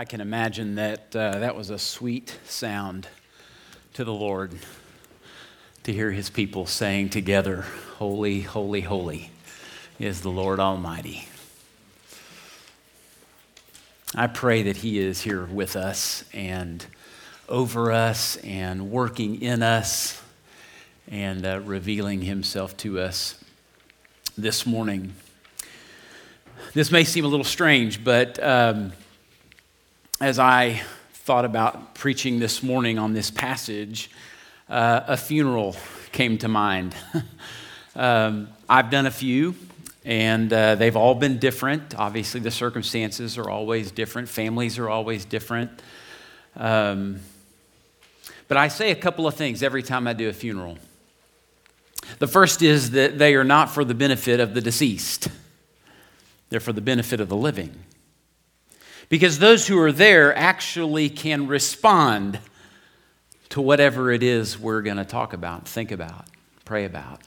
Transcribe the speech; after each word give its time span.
I 0.00 0.06
can 0.06 0.22
imagine 0.22 0.76
that 0.76 1.14
uh, 1.14 1.40
that 1.40 1.54
was 1.54 1.68
a 1.68 1.78
sweet 1.78 2.38
sound 2.46 3.06
to 3.92 4.02
the 4.02 4.14
Lord 4.14 4.54
to 5.82 5.92
hear 5.92 6.10
his 6.10 6.30
people 6.30 6.64
saying 6.64 7.10
together, 7.10 7.66
Holy, 7.98 8.40
holy, 8.40 8.80
holy 8.80 9.30
is 9.98 10.22
the 10.22 10.30
Lord 10.30 10.58
Almighty. 10.58 11.28
I 14.14 14.26
pray 14.26 14.62
that 14.62 14.78
he 14.78 14.98
is 14.98 15.20
here 15.20 15.44
with 15.44 15.76
us 15.76 16.24
and 16.32 16.86
over 17.46 17.92
us 17.92 18.36
and 18.38 18.90
working 18.90 19.42
in 19.42 19.62
us 19.62 20.22
and 21.08 21.44
uh, 21.44 21.60
revealing 21.60 22.22
himself 22.22 22.74
to 22.78 23.00
us 23.00 23.38
this 24.38 24.64
morning. 24.64 25.12
This 26.72 26.90
may 26.90 27.04
seem 27.04 27.26
a 27.26 27.28
little 27.28 27.44
strange, 27.44 28.02
but 28.02 28.42
um, 28.42 28.94
as 30.20 30.38
I 30.38 30.82
thought 31.12 31.46
about 31.46 31.94
preaching 31.94 32.40
this 32.40 32.62
morning 32.62 32.98
on 32.98 33.14
this 33.14 33.30
passage, 33.30 34.10
uh, 34.68 35.00
a 35.06 35.16
funeral 35.16 35.76
came 36.12 36.36
to 36.38 36.48
mind. 36.48 36.94
um, 37.96 38.48
I've 38.68 38.90
done 38.90 39.06
a 39.06 39.10
few, 39.10 39.54
and 40.04 40.52
uh, 40.52 40.74
they've 40.74 40.96
all 40.96 41.14
been 41.14 41.38
different. 41.38 41.94
Obviously, 41.98 42.40
the 42.40 42.50
circumstances 42.50 43.38
are 43.38 43.48
always 43.48 43.90
different, 43.92 44.28
families 44.28 44.78
are 44.78 44.90
always 44.90 45.24
different. 45.24 45.70
Um, 46.54 47.20
but 48.46 48.58
I 48.58 48.68
say 48.68 48.90
a 48.90 48.96
couple 48.96 49.26
of 49.26 49.36
things 49.36 49.62
every 49.62 49.82
time 49.82 50.06
I 50.06 50.12
do 50.12 50.28
a 50.28 50.34
funeral. 50.34 50.76
The 52.18 52.26
first 52.26 52.60
is 52.60 52.90
that 52.90 53.18
they 53.18 53.36
are 53.36 53.44
not 53.44 53.70
for 53.70 53.84
the 53.84 53.94
benefit 53.94 54.38
of 54.38 54.52
the 54.52 54.60
deceased, 54.60 55.28
they're 56.50 56.60
for 56.60 56.74
the 56.74 56.82
benefit 56.82 57.20
of 57.20 57.30
the 57.30 57.36
living 57.36 57.84
because 59.10 59.40
those 59.40 59.66
who 59.66 59.78
are 59.78 59.92
there 59.92 60.34
actually 60.34 61.10
can 61.10 61.48
respond 61.48 62.38
to 63.50 63.60
whatever 63.60 64.10
it 64.12 64.22
is 64.22 64.58
we're 64.58 64.80
going 64.80 64.96
to 64.96 65.04
talk 65.04 65.32
about, 65.32 65.68
think 65.68 65.90
about, 65.90 66.26
pray 66.64 66.84
about. 66.84 67.20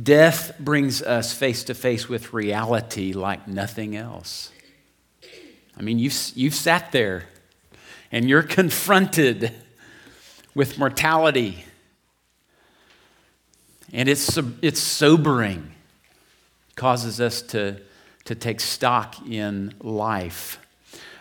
Death 0.00 0.56
brings 0.60 1.02
us 1.02 1.32
face 1.32 1.64
to 1.64 1.74
face 1.74 2.08
with 2.08 2.32
reality 2.32 3.12
like 3.12 3.48
nothing 3.48 3.96
else. 3.96 4.52
I 5.76 5.82
mean, 5.82 5.98
you've, 5.98 6.14
you've 6.34 6.54
sat 6.54 6.92
there 6.92 7.24
and 8.12 8.28
you're 8.28 8.42
confronted 8.42 9.52
with 10.54 10.78
mortality. 10.78 11.64
And 13.92 14.08
it's, 14.08 14.38
it's 14.62 14.80
sobering, 14.80 15.72
causes 16.76 17.20
us 17.20 17.42
to 17.42 17.80
to 18.26 18.34
take 18.34 18.60
stock 18.60 19.26
in 19.28 19.74
life. 19.80 20.58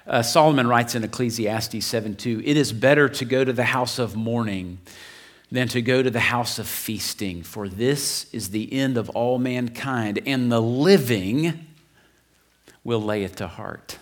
Uh, 0.07 0.21
Solomon 0.21 0.67
writes 0.67 0.93
in 0.93 1.03
Ecclesiastes 1.03 1.83
7 1.85 2.15
2, 2.15 2.43
it 2.45 2.57
is 2.57 2.71
better 2.71 3.09
to 3.09 3.25
go 3.25 3.43
to 3.43 3.53
the 3.53 3.63
house 3.63 3.97
of 3.97 4.15
mourning 4.15 4.79
than 5.51 5.67
to 5.69 5.81
go 5.81 6.03
to 6.03 6.09
the 6.09 6.19
house 6.19 6.59
of 6.59 6.67
feasting, 6.67 7.41
for 7.41 7.67
this 7.67 8.31
is 8.33 8.49
the 8.49 8.71
end 8.73 8.97
of 8.97 9.09
all 9.11 9.37
mankind, 9.39 10.19
and 10.25 10.51
the 10.51 10.61
living 10.61 11.65
will 12.83 13.01
lay 13.01 13.23
it 13.23 13.37
to 13.37 13.47
heart. 13.47 13.97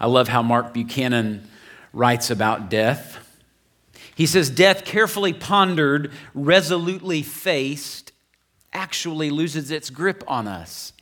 I 0.00 0.06
love 0.06 0.28
how 0.28 0.42
Mark 0.42 0.72
Buchanan 0.72 1.48
writes 1.92 2.30
about 2.30 2.70
death. 2.70 3.18
He 4.14 4.26
says, 4.26 4.50
Death, 4.50 4.84
carefully 4.84 5.32
pondered, 5.32 6.12
resolutely 6.34 7.22
faced, 7.22 8.12
actually 8.72 9.30
loses 9.30 9.70
its 9.70 9.90
grip 9.90 10.22
on 10.26 10.46
us. 10.46 10.92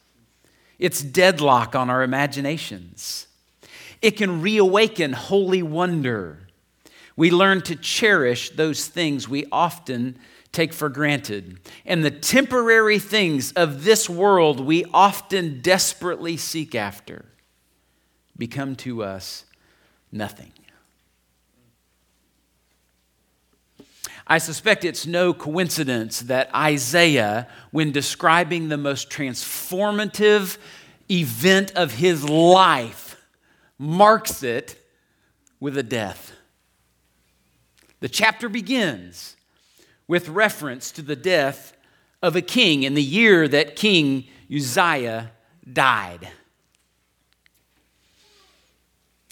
It's 0.78 1.02
deadlock 1.02 1.74
on 1.74 1.90
our 1.90 2.02
imaginations. 2.02 3.26
It 4.00 4.12
can 4.12 4.42
reawaken 4.42 5.12
holy 5.12 5.62
wonder. 5.62 6.38
We 7.16 7.30
learn 7.30 7.62
to 7.62 7.74
cherish 7.74 8.50
those 8.50 8.86
things 8.86 9.28
we 9.28 9.46
often 9.50 10.18
take 10.52 10.72
for 10.72 10.88
granted. 10.88 11.58
And 11.84 12.04
the 12.04 12.10
temporary 12.10 12.98
things 12.98 13.52
of 13.52 13.84
this 13.84 14.08
world 14.08 14.60
we 14.60 14.84
often 14.94 15.60
desperately 15.60 16.36
seek 16.36 16.74
after 16.74 17.24
become 18.36 18.76
to 18.76 19.02
us 19.02 19.44
nothing. 20.12 20.52
I 24.30 24.38
suspect 24.38 24.84
it's 24.84 25.06
no 25.06 25.32
coincidence 25.32 26.20
that 26.20 26.54
Isaiah, 26.54 27.48
when 27.70 27.92
describing 27.92 28.68
the 28.68 28.76
most 28.76 29.08
transformative 29.08 30.58
event 31.10 31.72
of 31.74 31.94
his 31.94 32.28
life, 32.28 33.16
marks 33.78 34.42
it 34.42 34.78
with 35.60 35.78
a 35.78 35.82
death. 35.82 36.32
The 38.00 38.08
chapter 38.08 38.50
begins 38.50 39.36
with 40.06 40.28
reference 40.28 40.92
to 40.92 41.02
the 41.02 41.16
death 41.16 41.74
of 42.22 42.36
a 42.36 42.42
king 42.42 42.82
in 42.82 42.94
the 42.94 43.02
year 43.02 43.48
that 43.48 43.76
King 43.76 44.24
Uzziah 44.54 45.32
died. 45.72 46.28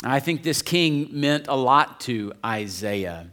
I 0.03 0.21
think 0.21 0.43
this 0.43 0.63
king 0.63 1.09
meant 1.11 1.49
a 1.49 1.57
lot 1.57 2.01
to 2.01 2.33
Isaiah. 2.45 3.27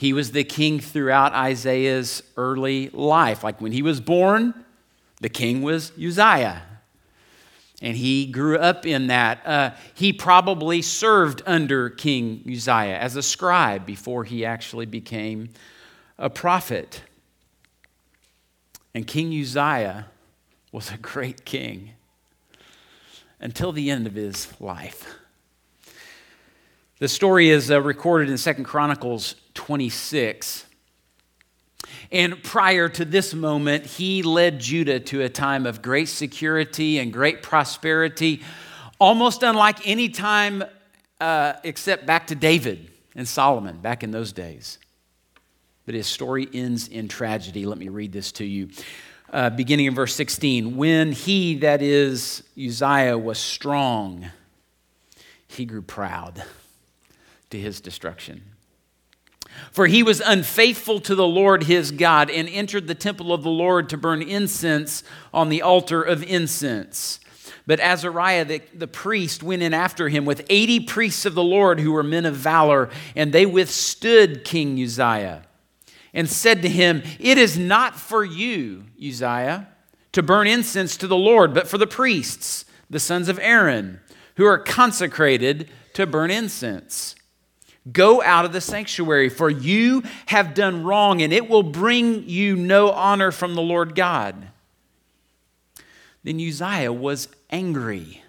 He 0.00 0.14
was 0.14 0.32
the 0.32 0.44
king 0.44 0.80
throughout 0.80 1.34
Isaiah's 1.34 2.22
early 2.38 2.88
life. 2.88 3.44
Like 3.44 3.60
when 3.60 3.72
he 3.72 3.82
was 3.82 4.00
born, 4.00 4.54
the 5.20 5.28
king 5.28 5.60
was 5.60 5.92
Uzziah. 6.02 6.62
And 7.82 7.94
he 7.94 8.24
grew 8.24 8.56
up 8.56 8.86
in 8.86 9.08
that. 9.08 9.46
Uh, 9.46 9.70
he 9.92 10.14
probably 10.14 10.80
served 10.80 11.42
under 11.44 11.90
King 11.90 12.42
Uzziah 12.50 12.96
as 12.96 13.14
a 13.16 13.22
scribe 13.22 13.84
before 13.84 14.24
he 14.24 14.42
actually 14.42 14.86
became 14.86 15.50
a 16.18 16.30
prophet. 16.30 17.02
And 18.94 19.06
King 19.06 19.38
Uzziah 19.38 20.06
was 20.72 20.90
a 20.90 20.96
great 20.96 21.44
king 21.44 21.90
until 23.38 23.70
the 23.70 23.90
end 23.90 24.06
of 24.06 24.14
his 24.14 24.50
life. 24.62 25.14
The 27.00 27.08
story 27.08 27.50
is 27.50 27.70
uh, 27.70 27.82
recorded 27.82 28.30
in 28.30 28.38
Second 28.38 28.64
Chronicles 28.64 29.34
26. 29.54 30.66
And 32.12 32.42
prior 32.42 32.88
to 32.88 33.04
this 33.04 33.34
moment, 33.34 33.86
he 33.86 34.22
led 34.22 34.60
Judah 34.60 35.00
to 35.00 35.22
a 35.22 35.28
time 35.28 35.66
of 35.66 35.82
great 35.82 36.08
security 36.08 36.98
and 36.98 37.12
great 37.12 37.42
prosperity, 37.42 38.42
almost 38.98 39.42
unlike 39.42 39.86
any 39.86 40.08
time 40.08 40.64
uh, 41.20 41.54
except 41.64 42.06
back 42.06 42.26
to 42.28 42.34
David 42.34 42.90
and 43.14 43.28
Solomon 43.28 43.78
back 43.78 44.02
in 44.02 44.10
those 44.10 44.32
days. 44.32 44.78
But 45.86 45.94
his 45.94 46.06
story 46.06 46.48
ends 46.52 46.88
in 46.88 47.08
tragedy. 47.08 47.66
Let 47.66 47.78
me 47.78 47.88
read 47.88 48.12
this 48.12 48.32
to 48.32 48.44
you. 48.44 48.70
Uh, 49.32 49.50
beginning 49.50 49.86
in 49.86 49.94
verse 49.94 50.14
16 50.14 50.76
When 50.76 51.12
he, 51.12 51.56
that 51.56 51.82
is 51.82 52.42
Uzziah, 52.58 53.16
was 53.16 53.38
strong, 53.38 54.30
he 55.46 55.64
grew 55.64 55.82
proud 55.82 56.42
to 57.50 57.58
his 57.58 57.80
destruction. 57.80 58.42
For 59.72 59.86
he 59.86 60.02
was 60.02 60.20
unfaithful 60.20 61.00
to 61.00 61.14
the 61.14 61.26
Lord 61.26 61.64
his 61.64 61.90
God 61.90 62.30
and 62.30 62.48
entered 62.48 62.86
the 62.86 62.94
temple 62.94 63.32
of 63.32 63.42
the 63.42 63.50
Lord 63.50 63.88
to 63.90 63.96
burn 63.96 64.22
incense 64.22 65.02
on 65.32 65.48
the 65.48 65.62
altar 65.62 66.02
of 66.02 66.22
incense. 66.22 67.20
But 67.66 67.80
Azariah, 67.80 68.44
the, 68.44 68.62
the, 68.74 68.88
priest, 68.88 69.42
went 69.42 69.62
in 69.62 69.72
after 69.72 70.08
him 70.08 70.24
with 70.24 70.44
80 70.48 70.80
priests 70.80 71.24
of 71.24 71.34
the 71.34 71.42
Lord 71.42 71.78
who 71.78 71.92
were 71.92 72.02
men 72.02 72.26
of 72.26 72.34
valor, 72.34 72.90
and 73.14 73.32
they 73.32 73.46
withstood 73.46 74.44
King 74.44 74.82
Uzziah 74.82 75.44
and 76.12 76.28
said 76.28 76.62
to 76.62 76.68
him, 76.68 77.02
It 77.18 77.38
is 77.38 77.58
not 77.58 77.96
for 77.96 78.24
you, 78.24 78.84
Uzziah, 78.98 79.68
to 80.12 80.22
burn 80.22 80.46
incense 80.46 80.96
to 80.96 81.06
the 81.06 81.16
Lord, 81.16 81.54
but 81.54 81.68
for 81.68 81.78
the 81.78 81.86
priests, 81.86 82.64
the 82.88 82.98
sons 82.98 83.28
of 83.28 83.38
Aaron, 83.38 84.00
who 84.36 84.44
are 84.44 84.58
consecrated 84.58 85.70
to 85.94 86.06
burn 86.06 86.30
incense. 86.30 87.14
Go 87.90 88.22
out 88.22 88.44
of 88.44 88.52
the 88.52 88.60
sanctuary, 88.60 89.28
for 89.30 89.48
you 89.48 90.02
have 90.26 90.54
done 90.54 90.84
wrong, 90.84 91.22
and 91.22 91.32
it 91.32 91.48
will 91.48 91.62
bring 91.62 92.28
you 92.28 92.54
no 92.54 92.90
honor 92.90 93.30
from 93.30 93.54
the 93.54 93.62
Lord 93.62 93.94
God. 93.94 94.48
Then 96.22 96.38
Uzziah 96.38 96.92
was 96.92 97.28
angry. 97.48 98.22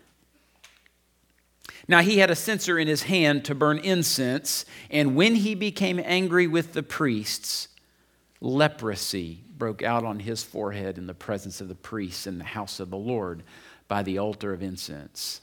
Now 1.87 1.99
he 2.01 2.19
had 2.19 2.31
a 2.31 2.35
censer 2.35 2.79
in 2.79 2.87
his 2.87 3.03
hand 3.03 3.43
to 3.45 3.55
burn 3.55 3.79
incense, 3.79 4.65
and 4.89 5.15
when 5.15 5.35
he 5.35 5.55
became 5.55 5.99
angry 6.03 6.47
with 6.47 6.71
the 6.71 6.83
priests, 6.83 7.67
leprosy 8.39 9.43
broke 9.57 9.83
out 9.83 10.05
on 10.05 10.19
his 10.19 10.41
forehead 10.41 10.97
in 10.97 11.07
the 11.07 11.13
presence 11.13 11.59
of 11.59 11.67
the 11.67 11.75
priests 11.75 12.25
in 12.25 12.37
the 12.37 12.45
house 12.45 12.79
of 12.79 12.89
the 12.89 12.97
Lord 12.97 13.43
by 13.89 14.01
the 14.01 14.17
altar 14.17 14.53
of 14.53 14.63
incense. 14.63 15.41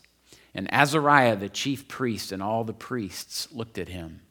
And 0.59 0.67
Azariah, 0.75 1.37
the 1.37 1.49
chief 1.49 1.87
priest, 1.87 2.33
and 2.33 2.43
all 2.43 2.65
the 2.65 2.73
priests 2.73 3.47
looked 3.53 3.79
at 3.79 3.87
him, 3.87 4.23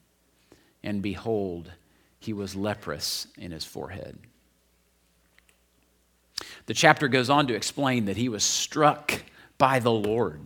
and 0.82 1.00
behold, 1.00 1.72
he 2.20 2.34
was 2.34 2.54
leprous 2.54 3.28
in 3.38 3.50
his 3.50 3.64
forehead. 3.64 4.18
The 6.66 6.74
chapter 6.74 7.08
goes 7.08 7.30
on 7.30 7.46
to 7.46 7.54
explain 7.54 8.04
that 8.04 8.18
he 8.18 8.28
was 8.28 8.44
struck 8.44 9.22
by 9.56 9.78
the 9.78 9.90
Lord. 9.90 10.42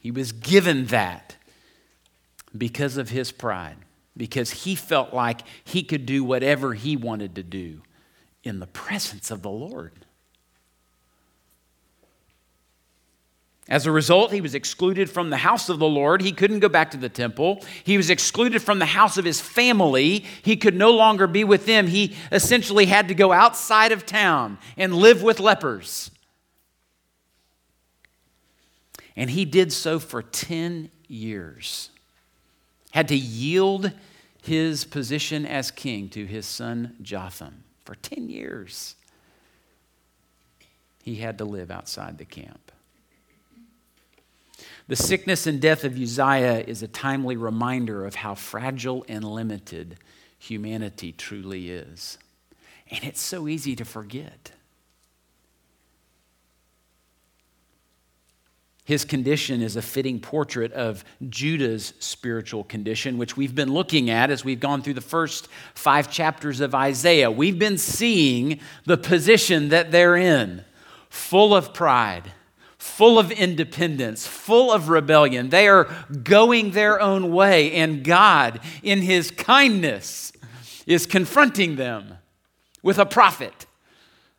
He 0.00 0.10
was 0.10 0.32
given 0.32 0.86
that 0.86 1.36
because 2.58 2.96
of 2.96 3.10
his 3.10 3.30
pride, 3.30 3.76
because 4.16 4.64
he 4.64 4.74
felt 4.74 5.14
like 5.14 5.42
he 5.62 5.84
could 5.84 6.04
do 6.04 6.24
whatever 6.24 6.74
he 6.74 6.96
wanted 6.96 7.36
to 7.36 7.44
do 7.44 7.82
in 8.42 8.58
the 8.58 8.66
presence 8.66 9.30
of 9.30 9.42
the 9.42 9.50
Lord. 9.50 10.05
As 13.68 13.84
a 13.84 13.90
result, 13.90 14.32
he 14.32 14.40
was 14.40 14.54
excluded 14.54 15.10
from 15.10 15.30
the 15.30 15.38
house 15.38 15.68
of 15.68 15.80
the 15.80 15.88
Lord. 15.88 16.22
He 16.22 16.30
couldn't 16.30 16.60
go 16.60 16.68
back 16.68 16.92
to 16.92 16.96
the 16.96 17.08
temple. 17.08 17.64
He 17.82 17.96
was 17.96 18.10
excluded 18.10 18.62
from 18.62 18.78
the 18.78 18.86
house 18.86 19.18
of 19.18 19.24
his 19.24 19.40
family. 19.40 20.24
He 20.42 20.56
could 20.56 20.76
no 20.76 20.92
longer 20.92 21.26
be 21.26 21.42
with 21.42 21.66
them. 21.66 21.88
He 21.88 22.14
essentially 22.30 22.86
had 22.86 23.08
to 23.08 23.14
go 23.14 23.32
outside 23.32 23.90
of 23.90 24.06
town 24.06 24.58
and 24.76 24.94
live 24.94 25.20
with 25.20 25.40
lepers. 25.40 26.12
And 29.16 29.30
he 29.30 29.44
did 29.44 29.72
so 29.72 29.98
for 29.98 30.22
10 30.22 30.90
years. 31.08 31.90
Had 32.92 33.08
to 33.08 33.16
yield 33.16 33.90
his 34.42 34.84
position 34.84 35.44
as 35.44 35.72
king 35.72 36.08
to 36.10 36.24
his 36.24 36.46
son 36.46 36.94
Jotham 37.02 37.64
for 37.84 37.96
10 37.96 38.28
years. 38.28 38.94
He 41.02 41.16
had 41.16 41.38
to 41.38 41.44
live 41.44 41.72
outside 41.72 42.18
the 42.18 42.24
camp. 42.24 42.65
The 44.88 44.96
sickness 44.96 45.46
and 45.46 45.60
death 45.60 45.82
of 45.82 46.00
Uzziah 46.00 46.60
is 46.60 46.82
a 46.82 46.88
timely 46.88 47.36
reminder 47.36 48.06
of 48.06 48.16
how 48.16 48.34
fragile 48.34 49.04
and 49.08 49.24
limited 49.24 49.98
humanity 50.38 51.12
truly 51.12 51.70
is. 51.70 52.18
And 52.90 53.02
it's 53.02 53.20
so 53.20 53.48
easy 53.48 53.74
to 53.76 53.84
forget. 53.84 54.52
His 58.84 59.04
condition 59.04 59.62
is 59.62 59.74
a 59.74 59.82
fitting 59.82 60.20
portrait 60.20 60.72
of 60.72 61.04
Judah's 61.28 61.92
spiritual 61.98 62.62
condition, 62.62 63.18
which 63.18 63.36
we've 63.36 63.56
been 63.56 63.72
looking 63.72 64.10
at 64.10 64.30
as 64.30 64.44
we've 64.44 64.60
gone 64.60 64.80
through 64.80 64.94
the 64.94 65.00
first 65.00 65.48
five 65.74 66.08
chapters 66.08 66.60
of 66.60 66.72
Isaiah. 66.72 67.28
We've 67.28 67.58
been 67.58 67.78
seeing 67.78 68.60
the 68.84 68.96
position 68.96 69.70
that 69.70 69.90
they're 69.90 70.16
in, 70.16 70.64
full 71.08 71.52
of 71.52 71.74
pride, 71.74 72.30
full 72.86 73.18
of 73.18 73.30
independence, 73.30 74.26
full 74.26 74.72
of 74.72 74.88
rebellion. 74.88 75.50
They 75.50 75.68
are 75.68 75.84
going 76.22 76.70
their 76.70 77.00
own 77.00 77.32
way, 77.32 77.72
and 77.72 78.04
God, 78.04 78.60
in 78.82 79.02
His 79.02 79.30
kindness, 79.30 80.32
is 80.86 81.06
confronting 81.06 81.76
them 81.76 82.18
with 82.82 82.98
a 82.98 83.06
prophet, 83.06 83.66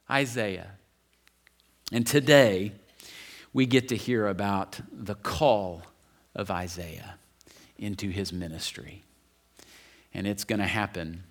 Isaiah. 0.09 0.71
And 1.91 2.05
today, 2.05 2.73
we 3.53 3.65
get 3.65 3.89
to 3.89 3.95
hear 3.95 4.27
about 4.27 4.79
the 4.91 5.15
call 5.15 5.83
of 6.35 6.51
Isaiah 6.51 7.15
into 7.77 8.09
his 8.09 8.31
ministry. 8.31 9.03
And 10.13 10.27
it's 10.27 10.43
going 10.43 10.59
to 10.59 10.67
happen 10.67 11.23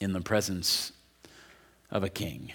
in 0.00 0.12
the 0.12 0.20
presence 0.20 0.92
of 1.90 2.02
a 2.02 2.08
king. 2.08 2.52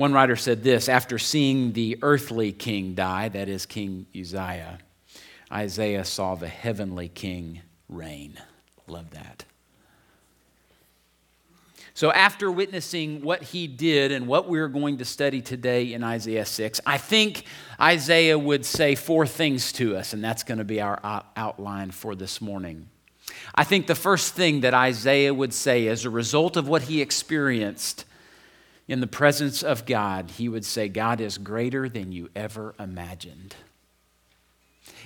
One 0.00 0.14
writer 0.14 0.34
said 0.34 0.62
this 0.62 0.88
after 0.88 1.18
seeing 1.18 1.74
the 1.74 1.98
earthly 2.00 2.52
king 2.52 2.94
die, 2.94 3.28
that 3.28 3.50
is, 3.50 3.66
King 3.66 4.06
Uzziah, 4.18 4.78
Isaiah 5.52 6.06
saw 6.06 6.36
the 6.36 6.48
heavenly 6.48 7.10
king 7.10 7.60
reign. 7.86 8.40
Love 8.86 9.10
that. 9.10 9.44
So, 11.92 12.10
after 12.12 12.50
witnessing 12.50 13.20
what 13.20 13.42
he 13.42 13.66
did 13.66 14.10
and 14.10 14.26
what 14.26 14.48
we're 14.48 14.68
going 14.68 14.96
to 14.96 15.04
study 15.04 15.42
today 15.42 15.92
in 15.92 16.02
Isaiah 16.02 16.46
6, 16.46 16.80
I 16.86 16.96
think 16.96 17.44
Isaiah 17.78 18.38
would 18.38 18.64
say 18.64 18.94
four 18.94 19.26
things 19.26 19.70
to 19.74 19.98
us, 19.98 20.14
and 20.14 20.24
that's 20.24 20.44
going 20.44 20.56
to 20.56 20.64
be 20.64 20.80
our 20.80 20.98
outline 21.36 21.90
for 21.90 22.14
this 22.14 22.40
morning. 22.40 22.88
I 23.54 23.64
think 23.64 23.86
the 23.86 23.94
first 23.94 24.32
thing 24.32 24.62
that 24.62 24.72
Isaiah 24.72 25.34
would 25.34 25.52
say 25.52 25.88
as 25.88 26.06
a 26.06 26.10
result 26.10 26.56
of 26.56 26.68
what 26.68 26.84
he 26.84 27.02
experienced 27.02 28.06
in 28.90 28.98
the 28.98 29.06
presence 29.06 29.62
of 29.62 29.86
God, 29.86 30.32
he 30.32 30.48
would 30.48 30.64
say, 30.64 30.88
God 30.88 31.20
is 31.20 31.38
greater 31.38 31.88
than 31.88 32.10
you 32.10 32.28
ever 32.34 32.74
imagined. 32.76 33.54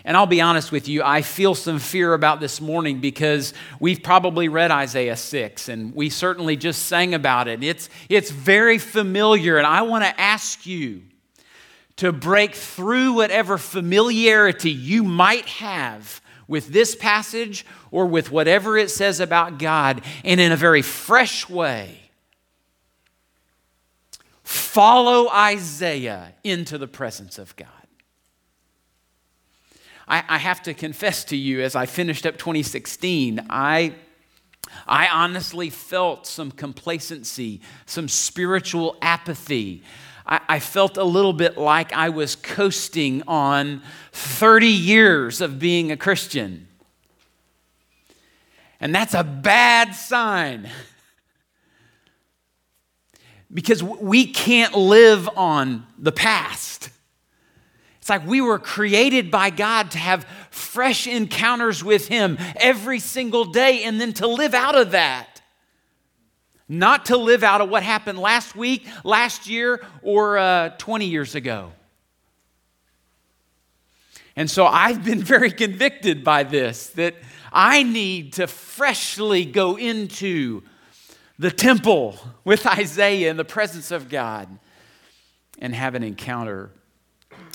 And 0.06 0.16
I'll 0.16 0.24
be 0.24 0.40
honest 0.40 0.72
with 0.72 0.88
you, 0.88 1.02
I 1.02 1.20
feel 1.20 1.54
some 1.54 1.78
fear 1.78 2.14
about 2.14 2.40
this 2.40 2.62
morning 2.62 3.00
because 3.00 3.52
we've 3.78 4.02
probably 4.02 4.48
read 4.48 4.70
Isaiah 4.70 5.16
6 5.16 5.68
and 5.68 5.94
we 5.94 6.08
certainly 6.08 6.56
just 6.56 6.86
sang 6.86 7.12
about 7.12 7.46
it. 7.46 7.62
It's, 7.62 7.90
it's 8.08 8.30
very 8.30 8.78
familiar, 8.78 9.58
and 9.58 9.66
I 9.66 9.82
want 9.82 10.02
to 10.04 10.18
ask 10.18 10.64
you 10.64 11.02
to 11.96 12.10
break 12.10 12.54
through 12.54 13.12
whatever 13.12 13.58
familiarity 13.58 14.70
you 14.70 15.04
might 15.04 15.44
have 15.46 16.22
with 16.48 16.68
this 16.68 16.96
passage 16.96 17.66
or 17.90 18.06
with 18.06 18.30
whatever 18.30 18.78
it 18.78 18.90
says 18.90 19.20
about 19.20 19.58
God, 19.58 20.00
and 20.24 20.40
in 20.40 20.52
a 20.52 20.56
very 20.56 20.82
fresh 20.82 21.50
way 21.50 22.00
follow 24.54 25.28
Isaiah 25.28 26.32
into 26.44 26.78
the 26.78 26.86
presence 26.86 27.38
of 27.38 27.54
God. 27.56 27.68
I, 30.06 30.22
I, 30.28 30.38
have 30.38 30.62
to 30.64 30.74
confess 30.74 31.24
to 31.24 31.36
you, 31.36 31.62
as 31.62 31.74
I 31.74 31.86
finished 31.86 32.26
up 32.26 32.36
2016, 32.36 33.46
I, 33.48 33.94
I 34.86 35.08
honestly 35.08 35.70
felt 35.70 36.26
some 36.26 36.50
complacency, 36.50 37.62
some 37.86 38.08
spiritual 38.08 38.96
apathy. 39.00 39.82
I, 40.26 40.40
I 40.48 40.58
felt 40.60 40.98
a 40.98 41.04
little 41.04 41.32
bit 41.32 41.56
like 41.56 41.92
I 41.92 42.10
was 42.10 42.36
coasting 42.36 43.22
on 43.26 43.82
30 44.12 44.66
years 44.66 45.40
of 45.40 45.58
being 45.58 45.90
a 45.90 45.96
Christian. 45.96 46.68
And 48.78 48.94
that's 48.94 49.14
a 49.14 49.24
bad 49.24 49.94
sign. 49.94 50.68
because 53.54 53.82
we 53.82 54.26
can't 54.26 54.74
live 54.74 55.30
on 55.36 55.86
the 55.96 56.12
past. 56.12 56.90
It's 58.00 58.10
like 58.10 58.26
we 58.26 58.40
were 58.40 58.58
created 58.58 59.30
by 59.30 59.48
God 59.48 59.92
to 59.92 59.98
have 59.98 60.26
fresh 60.50 61.06
encounters 61.06 61.82
with 61.82 62.08
Him 62.08 62.36
every 62.56 62.98
single 62.98 63.46
day 63.46 63.84
and 63.84 64.00
then 64.00 64.12
to 64.14 64.26
live 64.26 64.52
out 64.52 64.74
of 64.74 64.90
that. 64.90 65.40
Not 66.68 67.06
to 67.06 67.16
live 67.16 67.44
out 67.44 67.60
of 67.60 67.70
what 67.70 67.82
happened 67.82 68.18
last 68.18 68.56
week, 68.56 68.86
last 69.04 69.48
year, 69.48 69.82
or 70.02 70.36
uh, 70.36 70.70
20 70.70 71.06
years 71.06 71.34
ago. 71.34 71.72
And 74.36 74.50
so 74.50 74.66
I've 74.66 75.04
been 75.04 75.22
very 75.22 75.50
convicted 75.50 76.24
by 76.24 76.42
this 76.42 76.88
that 76.90 77.14
I 77.52 77.84
need 77.84 78.34
to 78.34 78.48
freshly 78.48 79.44
go 79.44 79.76
into 79.76 80.62
the 81.38 81.50
temple 81.50 82.18
with 82.44 82.66
Isaiah 82.66 83.30
in 83.30 83.36
the 83.36 83.44
presence 83.44 83.90
of 83.90 84.08
God 84.08 84.48
and 85.58 85.74
have 85.74 85.94
an 85.94 86.02
encounter 86.02 86.70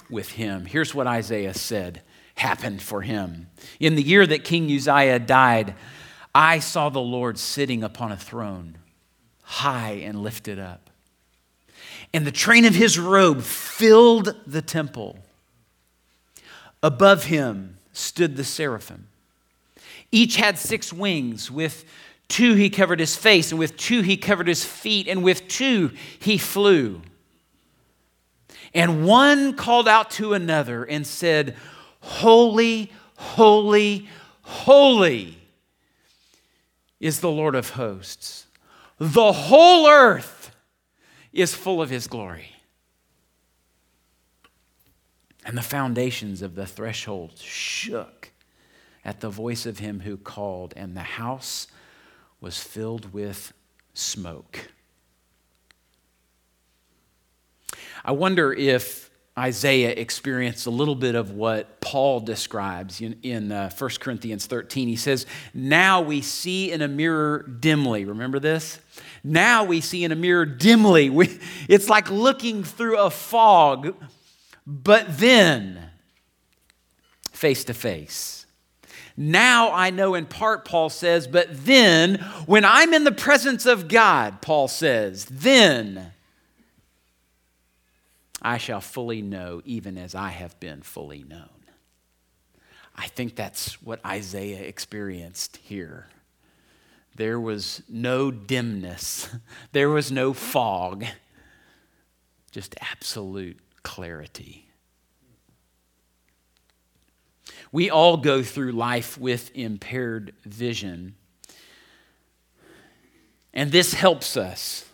with 0.09 0.31
him. 0.31 0.65
Here's 0.65 0.93
what 0.93 1.07
Isaiah 1.07 1.53
said 1.53 2.01
happened 2.35 2.81
for 2.81 3.01
him. 3.01 3.47
In 3.79 3.95
the 3.95 4.03
year 4.03 4.25
that 4.25 4.43
King 4.43 4.71
Uzziah 4.71 5.19
died, 5.19 5.75
I 6.33 6.59
saw 6.59 6.89
the 6.89 6.99
Lord 7.01 7.37
sitting 7.37 7.83
upon 7.83 8.11
a 8.11 8.17
throne, 8.17 8.77
high 9.43 10.01
and 10.03 10.23
lifted 10.23 10.59
up. 10.59 10.89
And 12.13 12.25
the 12.25 12.31
train 12.31 12.65
of 12.65 12.75
his 12.75 12.97
robe 12.97 13.41
filled 13.41 14.35
the 14.47 14.61
temple. 14.61 15.19
Above 16.81 17.25
him 17.25 17.77
stood 17.91 18.35
the 18.35 18.43
seraphim. 18.43 19.07
Each 20.11 20.37
had 20.37 20.57
six 20.57 20.91
wings. 20.91 21.51
With 21.51 21.85
two 22.29 22.53
he 22.53 22.69
covered 22.69 22.99
his 23.01 23.17
face, 23.17 23.51
and 23.51 23.59
with 23.59 23.75
two 23.75 24.01
he 24.01 24.15
covered 24.15 24.47
his 24.47 24.63
feet, 24.63 25.07
and 25.07 25.23
with 25.23 25.47
two 25.49 25.91
he 26.19 26.37
flew. 26.37 27.01
And 28.73 29.05
one 29.05 29.55
called 29.55 29.87
out 29.87 30.11
to 30.11 30.33
another 30.33 30.83
and 30.83 31.05
said, 31.05 31.55
Holy, 32.01 32.91
holy, 33.17 34.07
holy 34.43 35.37
is 36.99 37.19
the 37.19 37.31
Lord 37.31 37.55
of 37.55 37.71
hosts. 37.71 38.45
The 38.97 39.31
whole 39.31 39.87
earth 39.87 40.51
is 41.33 41.55
full 41.55 41.81
of 41.81 41.89
his 41.89 42.07
glory. 42.07 42.55
And 45.45 45.57
the 45.57 45.63
foundations 45.63 46.41
of 46.41 46.55
the 46.55 46.67
threshold 46.67 47.39
shook 47.39 48.31
at 49.03 49.21
the 49.21 49.29
voice 49.29 49.65
of 49.65 49.79
him 49.79 50.01
who 50.01 50.17
called, 50.17 50.73
and 50.75 50.95
the 50.95 51.01
house 51.01 51.67
was 52.41 52.57
filled 52.57 53.13
with 53.13 53.53
smoke. 53.93 54.69
I 58.03 58.13
wonder 58.13 58.53
if 58.53 59.09
Isaiah 59.37 59.91
experienced 59.91 60.65
a 60.65 60.69
little 60.69 60.95
bit 60.95 61.15
of 61.15 61.31
what 61.31 61.79
Paul 61.79 62.19
describes 62.19 62.99
in, 62.99 63.17
in 63.23 63.51
uh, 63.51 63.69
1 63.77 63.89
Corinthians 63.99 64.45
13. 64.45 64.87
He 64.87 64.95
says, 64.95 65.25
Now 65.53 66.01
we 66.01 66.21
see 66.21 66.71
in 66.71 66.81
a 66.81 66.87
mirror 66.87 67.43
dimly. 67.43 68.03
Remember 68.05 68.39
this? 68.39 68.79
Now 69.23 69.63
we 69.63 69.79
see 69.79 70.03
in 70.03 70.11
a 70.11 70.15
mirror 70.15 70.45
dimly. 70.45 71.09
We, 71.19 71.39
it's 71.67 71.89
like 71.89 72.09
looking 72.09 72.63
through 72.63 72.97
a 72.97 73.09
fog, 73.09 73.95
but 74.65 75.05
then 75.17 75.89
face 77.31 77.63
to 77.65 77.73
face. 77.73 78.38
Now 79.21 79.73
I 79.73 79.89
know 79.89 80.15
in 80.15 80.25
part, 80.25 80.63
Paul 80.63 80.89
says, 80.89 81.27
but 81.27 81.49
then 81.65 82.25
when 82.45 82.63
I'm 82.63 82.93
in 82.93 83.03
the 83.03 83.11
presence 83.11 83.65
of 83.65 83.89
God, 83.89 84.41
Paul 84.41 84.69
says, 84.69 85.25
then 85.25 86.13
I 88.41 88.57
shall 88.57 88.79
fully 88.79 89.21
know, 89.21 89.61
even 89.65 89.97
as 89.97 90.15
I 90.15 90.29
have 90.29 90.57
been 90.61 90.81
fully 90.83 91.25
known. 91.27 91.49
I 92.95 93.07
think 93.07 93.35
that's 93.35 93.81
what 93.81 93.99
Isaiah 94.05 94.61
experienced 94.61 95.57
here. 95.57 96.07
There 97.13 97.41
was 97.41 97.83
no 97.89 98.31
dimness, 98.31 99.27
there 99.73 99.89
was 99.89 100.13
no 100.13 100.31
fog, 100.31 101.03
just 102.51 102.73
absolute 102.79 103.59
clarity. 103.83 104.68
We 107.71 107.89
all 107.89 108.17
go 108.17 108.41
through 108.41 108.71
life 108.71 109.17
with 109.17 109.51
impaired 109.55 110.33
vision. 110.43 111.15
And 113.53 113.71
this 113.71 113.93
helps 113.93 114.37
us 114.37 114.85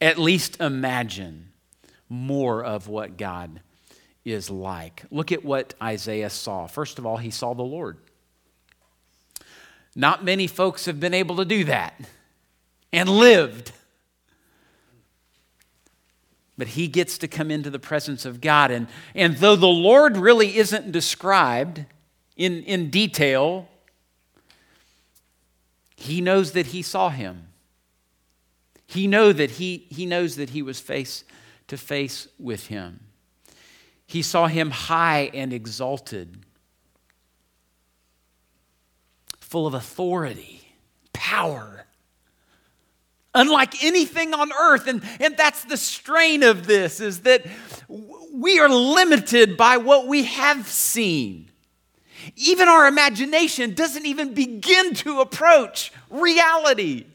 at 0.00 0.18
least 0.18 0.60
imagine 0.60 1.52
more 2.08 2.64
of 2.64 2.88
what 2.88 3.16
God 3.16 3.60
is 4.24 4.50
like. 4.50 5.04
Look 5.10 5.32
at 5.32 5.44
what 5.44 5.74
Isaiah 5.82 6.30
saw. 6.30 6.66
First 6.66 6.98
of 6.98 7.06
all, 7.06 7.16
he 7.18 7.30
saw 7.30 7.54
the 7.54 7.62
Lord. 7.62 7.98
Not 9.94 10.24
many 10.24 10.46
folks 10.46 10.86
have 10.86 11.00
been 11.00 11.14
able 11.14 11.36
to 11.36 11.44
do 11.44 11.64
that 11.64 12.00
and 12.92 13.08
lived. 13.08 13.72
But 16.60 16.68
he 16.68 16.88
gets 16.88 17.16
to 17.16 17.26
come 17.26 17.50
into 17.50 17.70
the 17.70 17.78
presence 17.78 18.26
of 18.26 18.42
God. 18.42 18.70
And, 18.70 18.86
and 19.14 19.38
though 19.38 19.56
the 19.56 19.66
Lord 19.66 20.18
really 20.18 20.58
isn't 20.58 20.92
described 20.92 21.86
in, 22.36 22.62
in 22.64 22.90
detail, 22.90 23.66
he 25.96 26.20
knows 26.20 26.52
that 26.52 26.66
he 26.66 26.82
saw 26.82 27.08
him. 27.08 27.48
He, 28.86 29.06
know 29.06 29.32
that 29.32 29.52
he, 29.52 29.86
he 29.88 30.04
knows 30.04 30.36
that 30.36 30.50
he 30.50 30.60
was 30.60 30.80
face 30.80 31.24
to 31.68 31.78
face 31.78 32.28
with 32.38 32.66
him. 32.66 33.00
He 34.06 34.20
saw 34.20 34.46
him 34.46 34.70
high 34.70 35.30
and 35.32 35.54
exalted, 35.54 36.44
full 39.38 39.66
of 39.66 39.72
authority, 39.72 40.74
power, 41.14 41.79
unlike 43.34 43.82
anything 43.82 44.34
on 44.34 44.52
earth. 44.52 44.86
And, 44.86 45.02
and 45.20 45.36
that's 45.36 45.64
the 45.64 45.76
strain 45.76 46.42
of 46.42 46.66
this, 46.66 47.00
is 47.00 47.20
that 47.20 47.46
we 48.32 48.58
are 48.58 48.68
limited 48.68 49.56
by 49.56 49.76
what 49.76 50.06
we 50.06 50.24
have 50.24 50.66
seen. 50.66 51.50
Even 52.36 52.68
our 52.68 52.86
imagination 52.86 53.74
doesn't 53.74 54.06
even 54.06 54.34
begin 54.34 54.94
to 54.94 55.20
approach 55.20 55.92
reality. 56.10 57.06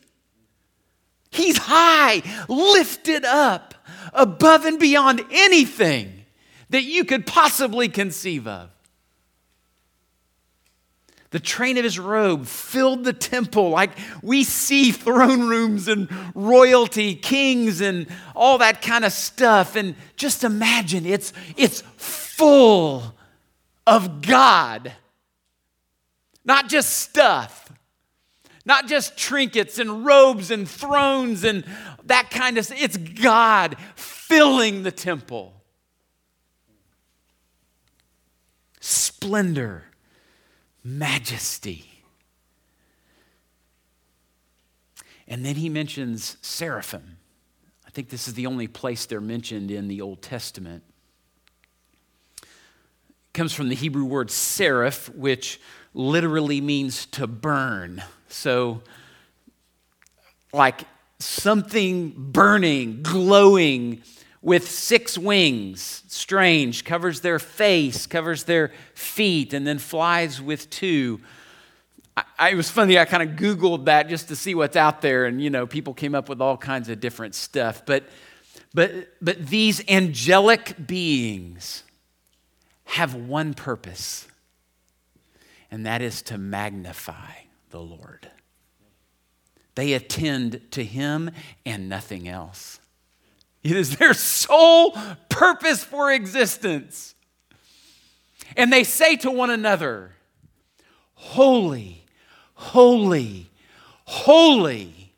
He's 1.32 1.58
high, 1.58 2.22
lifted 2.48 3.26
up 3.26 3.74
above 4.14 4.66
and 4.66 4.80
beyond 4.80 5.22
anything 5.32 6.26
that 6.70 6.84
you 6.84 7.06
could 7.06 7.26
possibly 7.26 7.88
conceive 7.88 8.48
of. 8.48 8.70
The 11.36 11.42
train 11.42 11.78
of 11.78 11.84
his 11.84 12.00
robe 12.00 12.46
filled 12.46 13.04
the 13.04 13.12
temple 13.12 13.70
like 13.70 13.92
we 14.22 14.46
see 14.46 14.94
throne 14.94 15.50
rooms 15.50 15.90
and 15.90 16.08
royalty, 16.34 17.14
kings, 17.14 17.82
and 17.82 18.08
all 18.34 18.60
that 18.60 18.82
kind 18.82 19.04
of 19.04 19.12
stuff. 19.12 19.76
And 19.76 19.96
just 20.16 20.46
imagine 20.46 21.06
it's, 21.06 21.34
it's 21.58 21.82
full 21.98 23.14
of 23.86 24.22
God, 24.22 24.94
not 26.46 26.70
just 26.70 26.96
stuff. 26.96 27.70
Not 28.64 28.88
just 28.88 29.18
trinkets 29.18 29.78
and 29.78 30.06
robes 30.06 30.52
and 30.52 30.66
thrones 30.66 31.44
and 31.44 31.66
that 32.06 32.32
kind 32.32 32.58
of 32.58 32.72
It's 32.72 32.96
God 32.96 33.76
filling 33.98 34.84
the 34.84 34.92
temple. 34.92 35.54
Splendor, 38.80 39.84
majesty. 40.86 41.86
And 45.28 45.44
then 45.44 45.56
he 45.56 45.68
mentions 45.68 46.38
seraphim. 46.42 47.18
I 47.86 47.90
think 47.90 48.10
this 48.10 48.28
is 48.28 48.36
the 48.36 48.46
only 48.46 48.68
place 48.68 49.08
they're 49.08 49.20
mentioned 49.20 49.72
in 49.72 49.88
the 49.88 50.02
Old 50.02 50.22
Testament. 50.22 50.84
It 52.44 52.48
comes 53.34 53.52
from 53.52 53.70
the 53.70 53.76
Hebrew 53.76 54.06
word 54.06 54.30
seraph, 54.30 55.10
which 55.10 55.60
literally 55.96 56.62
means 56.62 57.08
to 57.08 57.26
burn. 57.26 58.04
So, 58.28 58.84
like 60.54 60.82
something 61.20 62.14
burning, 62.16 63.02
glowing 63.02 64.04
with 64.46 64.70
six 64.70 65.18
wings, 65.18 66.04
strange, 66.08 66.86
covers 66.86 67.22
their 67.22 67.40
face, 67.40 68.06
covers 68.06 68.44
their 68.44 68.72
feet, 68.94 69.56
and 69.56 69.66
then 69.66 69.80
flies 69.80 70.40
with 70.40 70.70
two. 70.70 71.20
I, 72.38 72.52
it 72.52 72.56
was 72.56 72.70
funny, 72.70 73.00
I 73.00 73.06
kind 73.06 73.28
of 73.28 73.38
Googled 73.38 73.86
that 73.86 74.08
just 74.08 74.28
to 74.28 74.36
see 74.36 74.54
what's 74.54 74.76
out 74.76 75.02
there, 75.02 75.26
and 75.26 75.42
you 75.42 75.50
know, 75.50 75.66
people 75.66 75.96
came 75.96 76.14
up 76.14 76.30
with 76.30 76.42
all 76.42 76.58
kinds 76.58 76.90
of 76.90 77.00
different 77.00 77.34
stuff. 77.34 77.88
But, 77.88 78.04
but, 78.72 79.10
but 79.20 79.48
these 79.48 79.84
angelic 79.90 80.76
beings 80.86 81.82
have 82.84 83.16
one 83.16 83.56
purpose, 83.56 84.28
and 85.72 85.88
that 85.88 86.04
is 86.04 86.22
to 86.22 86.38
magnify 86.38 87.32
the 87.72 87.82
Lord. 87.82 88.30
They 89.74 89.94
attend 89.94 90.62
to 90.70 90.84
Him 90.84 91.32
and 91.66 91.90
nothing 91.90 92.28
else. 92.28 92.80
It 93.66 93.76
is 93.76 93.98
their 93.98 94.14
sole 94.14 94.96
purpose 95.28 95.84
for 95.84 96.12
existence. 96.12 97.16
And 98.56 98.72
they 98.72 98.84
say 98.84 99.16
to 99.18 99.32
one 99.32 99.50
another, 99.50 100.12
Holy, 101.16 102.06
holy, 102.54 103.50
holy 104.06 105.14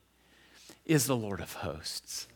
is 0.86 1.08
the 1.08 1.16
Lord 1.18 1.42
of 1.42 1.56
hosts. 1.56 2.30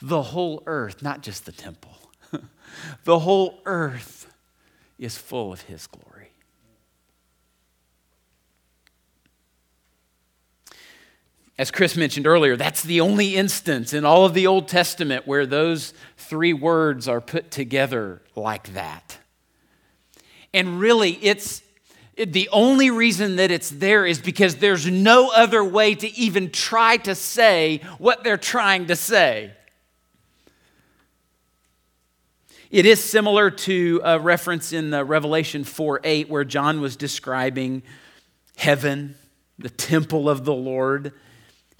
The 0.00 0.22
whole 0.22 0.62
earth, 0.66 1.02
not 1.02 1.20
just 1.20 1.46
the 1.46 1.52
temple, 1.52 1.98
the 3.04 3.18
whole 3.18 3.60
earth 3.66 4.32
is 5.00 5.18
full 5.18 5.52
of 5.52 5.62
His 5.62 5.88
glory. 5.88 6.11
As 11.62 11.70
Chris 11.70 11.96
mentioned 11.96 12.26
earlier, 12.26 12.56
that's 12.56 12.82
the 12.82 13.00
only 13.00 13.36
instance 13.36 13.92
in 13.92 14.04
all 14.04 14.24
of 14.24 14.34
the 14.34 14.48
Old 14.48 14.66
Testament 14.66 15.28
where 15.28 15.46
those 15.46 15.94
three 16.16 16.52
words 16.52 17.06
are 17.06 17.20
put 17.20 17.52
together 17.52 18.20
like 18.34 18.72
that. 18.72 19.16
And 20.52 20.80
really, 20.80 21.12
it's 21.22 21.62
it, 22.16 22.32
the 22.32 22.48
only 22.50 22.90
reason 22.90 23.36
that 23.36 23.52
it's 23.52 23.70
there 23.70 24.04
is 24.04 24.20
because 24.20 24.56
there's 24.56 24.90
no 24.90 25.30
other 25.30 25.62
way 25.62 25.94
to 25.94 26.12
even 26.18 26.50
try 26.50 26.96
to 26.96 27.14
say 27.14 27.80
what 27.98 28.24
they're 28.24 28.36
trying 28.36 28.88
to 28.88 28.96
say. 28.96 29.52
It 32.72 32.86
is 32.86 32.98
similar 32.98 33.52
to 33.52 34.00
a 34.02 34.18
reference 34.18 34.72
in 34.72 34.90
the 34.90 35.04
Revelation 35.04 35.62
4 35.62 36.00
8, 36.02 36.28
where 36.28 36.44
John 36.44 36.80
was 36.80 36.96
describing 36.96 37.84
heaven, 38.56 39.14
the 39.60 39.70
temple 39.70 40.28
of 40.28 40.44
the 40.44 40.54
Lord. 40.54 41.12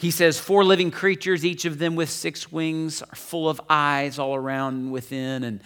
He 0.02 0.10
says, 0.10 0.36
Four 0.36 0.64
living 0.64 0.90
creatures, 0.90 1.44
each 1.44 1.64
of 1.64 1.78
them 1.78 1.94
with 1.94 2.10
six 2.10 2.50
wings, 2.50 3.02
are 3.02 3.14
full 3.14 3.48
of 3.48 3.60
eyes 3.70 4.18
all 4.18 4.34
around 4.34 4.74
and 4.74 4.90
within. 4.90 5.44
And 5.44 5.60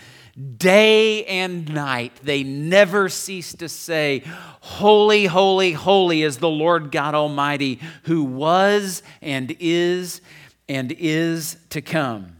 day 0.59 1.25
and 1.25 1.73
night 1.73 2.13
they 2.23 2.43
never 2.43 3.09
cease 3.09 3.55
to 3.55 3.67
say, 3.71 4.25
Holy, 4.61 5.25
holy, 5.25 5.73
holy 5.73 6.23
is 6.23 6.37
the 6.37 6.51
Lord 6.51 6.93
God 6.93 7.15
Almighty, 7.15 7.81
who 8.03 8.25
was 8.25 9.03
and 9.23 9.57
is 9.59 10.21
and 10.69 10.93
is 10.93 11.57
to 11.71 11.81
come. 11.81 12.37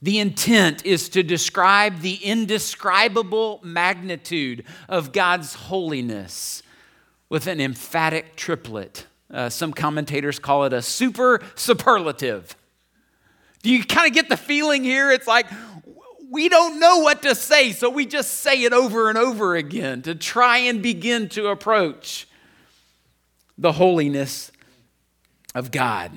The 0.00 0.20
intent 0.20 0.86
is 0.86 1.08
to 1.08 1.24
describe 1.24 2.02
the 2.02 2.14
indescribable 2.14 3.58
magnitude 3.64 4.64
of 4.88 5.10
God's 5.10 5.54
holiness 5.54 6.62
with 7.28 7.46
an 7.46 7.60
emphatic 7.60 8.36
triplet. 8.36 9.06
Uh, 9.30 9.48
some 9.48 9.72
commentators 9.72 10.38
call 10.38 10.64
it 10.64 10.72
a 10.72 10.80
super 10.80 11.40
superlative. 11.54 12.56
Do 13.62 13.70
you 13.70 13.84
kind 13.84 14.06
of 14.06 14.14
get 14.14 14.28
the 14.28 14.36
feeling 14.36 14.84
here? 14.84 15.10
It's 15.10 15.26
like 15.26 15.46
we 16.30 16.48
don't 16.48 16.78
know 16.78 16.98
what 16.98 17.22
to 17.22 17.34
say, 17.34 17.72
so 17.72 17.90
we 17.90 18.06
just 18.06 18.40
say 18.40 18.62
it 18.62 18.72
over 18.72 19.08
and 19.08 19.18
over 19.18 19.56
again 19.56 20.02
to 20.02 20.14
try 20.14 20.58
and 20.58 20.82
begin 20.82 21.28
to 21.30 21.48
approach 21.48 22.28
the 23.56 23.72
holiness 23.72 24.52
of 25.54 25.70
God. 25.70 26.12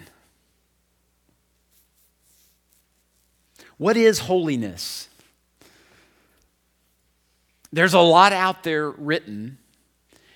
What 3.77 3.97
is 3.97 4.19
holiness? 4.19 5.09
There's 7.73 7.93
a 7.93 7.99
lot 7.99 8.33
out 8.33 8.63
there 8.63 8.91
written, 8.91 9.57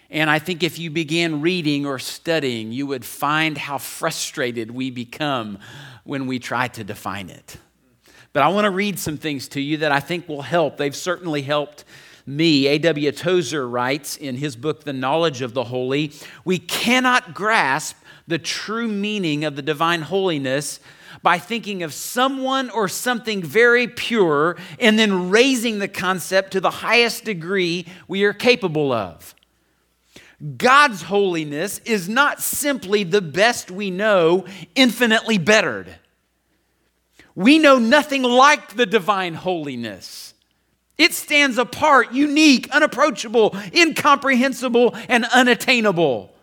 and 0.09 0.29
I 0.29 0.39
think 0.39 0.63
if 0.63 0.77
you 0.77 0.89
began 0.91 1.41
reading 1.41 1.85
or 1.85 2.00
studying, 2.00 2.71
you 2.71 2.88
would 2.88 3.03
find 3.03 3.57
how 3.57 3.77
frustrated 3.77 4.71
we 4.71 4.91
become 4.91 5.57
when 6.03 6.27
we 6.27 6.39
try 6.39 6.67
to 6.69 6.83
define 6.83 7.29
it. 7.29 7.57
But 8.31 8.43
I 8.43 8.50
want 8.50 8.65
to 8.65 8.71
read 8.71 9.00
some 9.00 9.17
things 9.17 9.47
to 9.50 9.62
you 9.62 9.77
that 9.77 9.91
I 9.91 10.00
think 10.00 10.27
will 10.27 10.41
help. 10.41 10.77
They've 10.77 10.95
certainly 10.95 11.41
helped 11.41 11.85
me. 12.25 12.67
A.W. 12.67 13.12
Tozer 13.13 13.67
writes 13.67 14.17
in 14.17 14.35
his 14.35 14.55
book, 14.55 14.83
The 14.83 14.93
Knowledge 14.93 15.41
of 15.41 15.53
the 15.53 15.63
Holy 15.63 16.12
We 16.43 16.59
cannot 16.59 17.33
grasp 17.33 17.97
the 18.27 18.38
true 18.39 18.88
meaning 18.88 19.45
of 19.45 19.55
the 19.55 19.62
divine 19.62 20.01
holiness 20.01 20.79
by 21.21 21.39
thinking 21.39 21.81
of 21.81 21.93
someone 21.93 22.69
or 22.69 22.88
something 22.88 23.41
very 23.41 23.88
pure 23.88 24.57
and 24.79 25.00
then 25.00 25.29
raising 25.29 25.79
the 25.79 25.88
concept 25.88 26.51
to 26.51 26.62
the 26.62 26.69
highest 26.69 27.24
degree 27.24 27.85
we 28.07 28.24
are 28.25 28.33
capable 28.33 28.91
of. 28.91 29.33
God's 30.58 31.04
holiness 31.04 31.80
is 31.86 32.10
not 32.10 32.42
simply 32.42 33.04
the 33.04 33.22
best 33.22 33.72
we 33.72 33.89
know, 33.89 34.46
infinitely 34.75 35.38
bettered. 35.38 35.96
We 37.36 37.60
know 37.60 37.80
nothing 37.80 38.24
like 38.24 38.75
the 38.75 38.86
divine 38.86 39.34
holiness. 39.34 40.34
It 40.98 41.13
stands 41.13 41.58
apart, 41.58 42.13
unique, 42.13 42.70
unapproachable, 42.70 43.56
incomprehensible, 43.74 44.96
and 45.10 45.25
unattainable. 45.25 46.34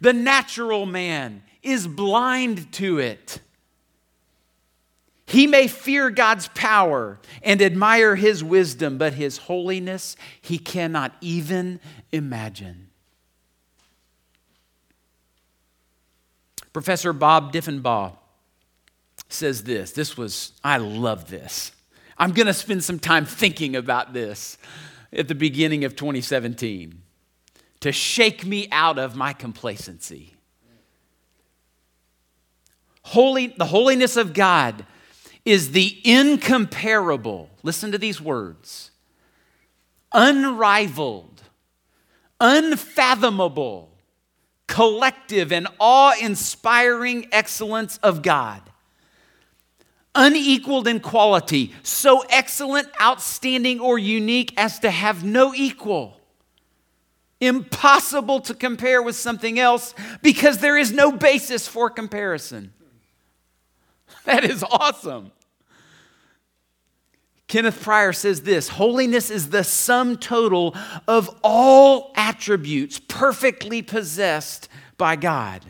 The 0.00 0.12
natural 0.12 0.86
man 0.86 1.42
is 1.62 1.86
blind 1.86 2.72
to 2.74 2.98
it. 2.98 3.40
He 5.26 5.46
may 5.46 5.66
fear 5.66 6.10
God's 6.10 6.48
power 6.48 7.18
and 7.42 7.62
admire 7.62 8.14
his 8.14 8.44
wisdom, 8.44 8.98
but 8.98 9.14
his 9.14 9.38
holiness 9.38 10.16
he 10.40 10.58
cannot 10.58 11.14
even 11.20 11.80
imagine. 12.12 12.83
Professor 16.74 17.12
Bob 17.12 17.52
Deffinbaugh 17.52 18.16
says 19.28 19.62
this. 19.62 19.92
This 19.92 20.18
was, 20.18 20.52
I 20.62 20.76
love 20.76 21.30
this. 21.30 21.72
I'm 22.18 22.32
going 22.32 22.48
to 22.48 22.52
spend 22.52 22.84
some 22.84 22.98
time 22.98 23.24
thinking 23.24 23.76
about 23.76 24.12
this 24.12 24.58
at 25.12 25.28
the 25.28 25.34
beginning 25.34 25.84
of 25.84 25.96
2017 25.96 27.00
to 27.80 27.92
shake 27.92 28.44
me 28.44 28.68
out 28.72 28.98
of 28.98 29.14
my 29.14 29.32
complacency. 29.32 30.34
Holy, 33.02 33.48
the 33.48 33.66
holiness 33.66 34.16
of 34.16 34.32
God 34.32 34.84
is 35.44 35.72
the 35.72 36.00
incomparable, 36.04 37.50
listen 37.62 37.92
to 37.92 37.98
these 37.98 38.20
words, 38.20 38.90
unrivaled, 40.12 41.42
unfathomable, 42.40 43.93
collective, 44.74 45.52
and 45.52 45.68
awe 45.78 46.12
inspiring 46.20 47.28
excellence 47.30 47.96
of 48.02 48.22
God 48.22 48.60
unequaled 50.16 50.88
in 50.88 50.98
quality, 50.98 51.72
so 51.84 52.24
excellent, 52.28 52.88
outstanding, 53.00 53.78
or 53.78 53.98
unique 53.98 54.52
as 54.56 54.80
to 54.80 54.90
have 54.90 55.22
no 55.22 55.54
equal. 55.54 56.20
Impossible 57.40 58.40
to 58.40 58.52
compare 58.54 59.00
with 59.00 59.14
something 59.14 59.60
else 59.60 59.94
because 60.22 60.58
there 60.58 60.76
is 60.76 60.90
no 60.90 61.12
basis 61.12 61.68
for 61.68 61.88
comparison. 61.88 62.72
That 64.24 64.44
is 64.44 64.64
awesome. 64.64 65.30
Kenneth 67.46 67.82
Pryor 67.82 68.12
says 68.12 68.42
this 68.42 68.68
Holiness 68.68 69.30
is 69.30 69.50
the 69.50 69.64
sum 69.64 70.16
total 70.16 70.74
of 71.06 71.28
all 71.42 72.12
attributes 72.16 72.98
perfectly 72.98 73.82
possessed 73.82 74.68
by 74.96 75.16
God 75.16 75.62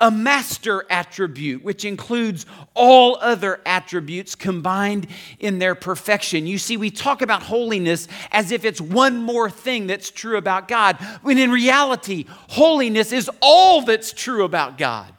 a 0.00 0.10
master 0.10 0.84
attribute, 0.90 1.64
which 1.64 1.84
includes 1.84 2.46
all 2.74 3.18
other 3.20 3.60
attributes 3.66 4.34
combined 4.34 5.08
in 5.40 5.58
their 5.58 5.74
perfection. 5.74 6.46
You 6.46 6.58
see, 6.58 6.76
we 6.76 6.90
talk 6.90 7.20
about 7.20 7.42
holiness 7.42 8.06
as 8.30 8.52
if 8.52 8.64
it's 8.64 8.80
one 8.80 9.16
more 9.16 9.50
thing 9.50 9.88
that's 9.88 10.10
true 10.10 10.36
about 10.36 10.68
God, 10.68 10.96
when 11.22 11.38
in 11.38 11.50
reality, 11.50 12.26
holiness 12.28 13.10
is 13.10 13.28
all 13.42 13.82
that's 13.82 14.12
true 14.12 14.44
about 14.44 14.78
God. 14.78 15.12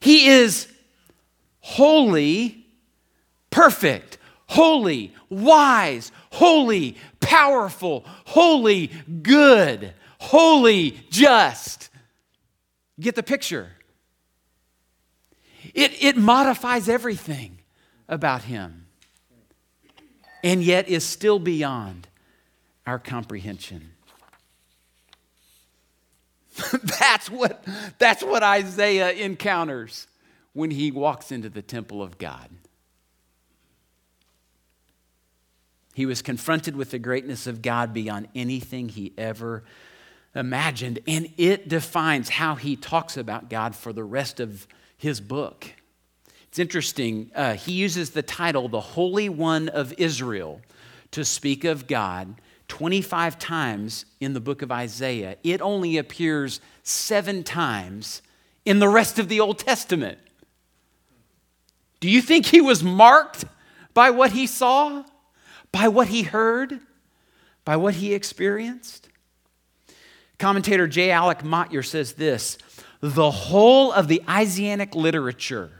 He 0.00 0.26
is 0.26 0.66
holy, 1.60 2.63
perfect, 3.54 4.18
holy, 4.48 5.14
wise, 5.28 6.10
holy, 6.32 6.96
powerful, 7.20 8.04
holy, 8.24 8.88
good, 9.22 9.94
holy, 10.18 10.98
just. 11.08 11.88
Get 12.98 13.14
the 13.14 13.22
picture? 13.22 13.70
It, 15.72 16.02
it 16.02 16.16
modifies 16.16 16.88
everything 16.88 17.60
about 18.08 18.42
him 18.42 18.86
and 20.42 20.60
yet 20.60 20.88
is 20.88 21.04
still 21.04 21.38
beyond 21.38 22.08
our 22.88 22.98
comprehension. 22.98 23.92
that's, 26.98 27.30
what, 27.30 27.64
that's 27.98 28.24
what 28.24 28.42
Isaiah 28.42 29.12
encounters 29.12 30.08
when 30.54 30.72
he 30.72 30.90
walks 30.90 31.30
into 31.30 31.48
the 31.48 31.62
temple 31.62 32.02
of 32.02 32.18
God. 32.18 32.48
He 35.94 36.06
was 36.06 36.22
confronted 36.22 36.76
with 36.76 36.90
the 36.90 36.98
greatness 36.98 37.46
of 37.46 37.62
God 37.62 37.94
beyond 37.94 38.28
anything 38.34 38.88
he 38.88 39.12
ever 39.16 39.62
imagined. 40.34 40.98
And 41.06 41.32
it 41.36 41.68
defines 41.68 42.28
how 42.28 42.56
he 42.56 42.76
talks 42.76 43.16
about 43.16 43.48
God 43.48 43.76
for 43.76 43.92
the 43.92 44.04
rest 44.04 44.40
of 44.40 44.66
his 44.96 45.20
book. 45.20 45.66
It's 46.48 46.58
interesting. 46.58 47.30
Uh, 47.34 47.54
he 47.54 47.72
uses 47.72 48.10
the 48.10 48.22
title, 48.22 48.68
the 48.68 48.80
Holy 48.80 49.28
One 49.28 49.68
of 49.68 49.92
Israel, 49.94 50.60
to 51.12 51.24
speak 51.24 51.64
of 51.64 51.86
God 51.86 52.40
25 52.68 53.38
times 53.38 54.04
in 54.20 54.34
the 54.34 54.40
book 54.40 54.62
of 54.62 54.72
Isaiah. 54.72 55.36
It 55.42 55.60
only 55.60 55.96
appears 55.96 56.60
seven 56.82 57.44
times 57.44 58.22
in 58.64 58.78
the 58.78 58.88
rest 58.88 59.18
of 59.18 59.28
the 59.28 59.40
Old 59.40 59.58
Testament. 59.58 60.18
Do 62.00 62.10
you 62.10 62.20
think 62.20 62.46
he 62.46 62.60
was 62.60 62.82
marked 62.82 63.44
by 63.92 64.10
what 64.10 64.32
he 64.32 64.46
saw, 64.46 65.04
by 65.74 65.88
what 65.88 66.06
he 66.06 66.22
heard, 66.22 66.78
by 67.64 67.76
what 67.76 67.94
he 67.94 68.14
experienced? 68.14 69.08
Commentator 70.38 70.86
J. 70.86 71.10
Alec 71.10 71.42
Motyer 71.42 71.82
says 71.82 72.12
this 72.12 72.58
the 73.00 73.32
whole 73.32 73.92
of 73.92 74.06
the 74.06 74.22
Isaianic 74.28 74.94
literature 74.94 75.72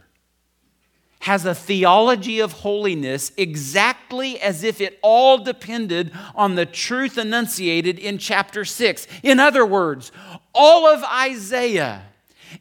has 1.21 1.45
a 1.45 1.55
theology 1.55 2.41
of 2.41 2.51
holiness 2.51 3.31
exactly 3.37 4.37
as 4.41 4.65
if 4.65 4.81
it 4.81 4.99
all 5.01 5.37
depended 5.37 6.11
on 6.35 6.55
the 6.55 6.65
truth 6.65 7.17
enunciated 7.17 7.97
in 7.97 8.17
chapter 8.17 8.65
6. 8.65 9.07
In 9.23 9.39
other 9.39 9.65
words, 9.65 10.11
all 10.53 10.87
of 10.87 11.05
Isaiah 11.05 12.03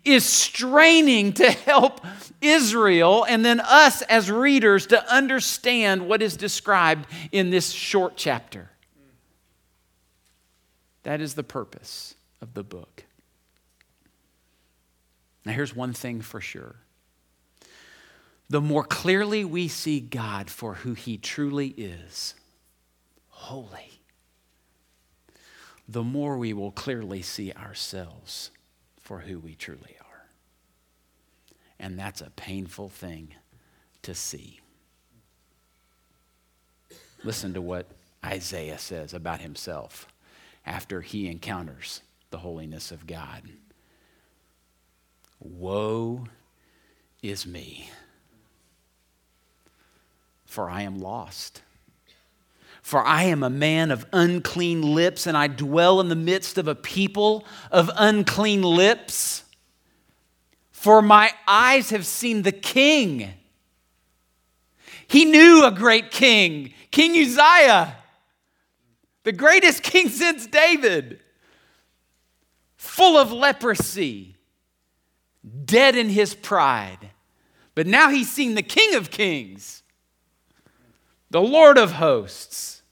is 0.05 0.25
straining 0.25 1.33
to 1.35 1.51
help 1.51 2.01
Israel 2.41 3.25
and 3.29 3.45
then 3.45 3.61
us 3.61 4.03
as 4.03 4.31
readers 4.31 4.87
to 4.89 5.13
understand 5.13 6.07
what 6.07 6.23
is 6.23 6.37
described 6.37 7.07
in 7.33 7.51
this 7.51 7.71
short 7.71 8.17
chapter. 8.17 8.71
That 11.05 11.21
is 11.21 11.35
the 11.35 11.43
purpose 11.43 12.15
of 12.41 12.55
the 12.55 12.65
book. 12.65 13.05
Now, 15.45 15.53
here's 15.53 15.77
one 15.77 15.93
thing 15.93 16.21
for 16.21 16.41
sure 16.41 16.77
the 18.51 18.61
more 18.61 18.85
clearly 18.85 19.45
we 19.45 19.69
see 19.69 20.01
God 20.01 20.51
for 20.51 20.75
who 20.75 20.95
He 20.95 21.17
truly 21.17 21.69
is, 21.69 22.35
holy, 23.29 24.01
the 25.89 26.03
more 26.03 26.39
we 26.39 26.53
will 26.53 26.73
clearly 26.73 27.23
see 27.23 27.53
ourselves 27.53 28.51
for 29.05 29.21
who 29.21 29.39
we 29.39 29.55
truly 29.55 29.97
are. 30.01 30.27
And 31.79 31.99
that's 31.99 32.23
a 32.23 32.31
painful 32.31 32.89
thing 32.89 33.35
to 34.03 34.15
see. 34.15 34.61
Listen 37.23 37.53
to 37.55 37.61
what 37.61 37.87
Isaiah 38.25 38.79
says 38.79 39.13
about 39.13 39.41
himself 39.41 40.09
after 40.67 41.03
he 41.03 41.29
encounters 41.29 42.01
the 42.31 42.39
holiness 42.39 42.91
of 42.91 43.07
God. 43.07 43.43
Woe 45.39 46.25
is 47.23 47.47
me, 47.47 47.91
for 50.47 50.71
I 50.71 50.83
am 50.83 50.99
lost. 50.99 51.63
For 52.85 53.03
I 53.03 53.23
am 53.23 53.43
a 53.43 53.49
man 53.49 53.91
of 53.91 54.05
unclean 54.13 54.83
lips, 54.83 55.27
and 55.27 55.39
I 55.39 55.47
dwell 55.47 56.03
in 56.03 56.11
the 56.11 56.15
midst 56.15 56.59
of 56.59 56.69
a 56.69 56.75
people 56.75 57.47
of 57.71 57.91
unclean 57.97 58.61
lips. 58.61 59.43
For 60.71 61.01
my 61.01 61.33
eyes 61.49 61.89
have 61.89 62.05
seen 62.05 62.43
the 62.43 62.53
King. 62.53 63.33
He 65.09 65.25
knew 65.25 65.65
a 65.65 65.71
great 65.71 66.11
king, 66.11 66.75
King 66.91 67.13
Uzziah, 67.13 67.97
the 69.23 69.33
greatest 69.33 69.83
king 69.83 70.11
since 70.11 70.47
David, 70.47 71.21
full 72.77 73.17
of 73.17 73.33
leprosy, 73.33 74.37
dead 75.65 75.97
in 75.97 76.11
his 76.11 76.35
pride. 76.35 77.13
But 77.75 77.87
now 77.87 78.11
he's 78.11 78.31
seen 78.31 78.57
the 78.57 78.63
King 78.63 78.95
of 78.95 79.11
Kings, 79.11 79.84
the 81.35 81.43
Lord 81.43 81.79
of 81.79 81.91
hosts. 81.91 82.83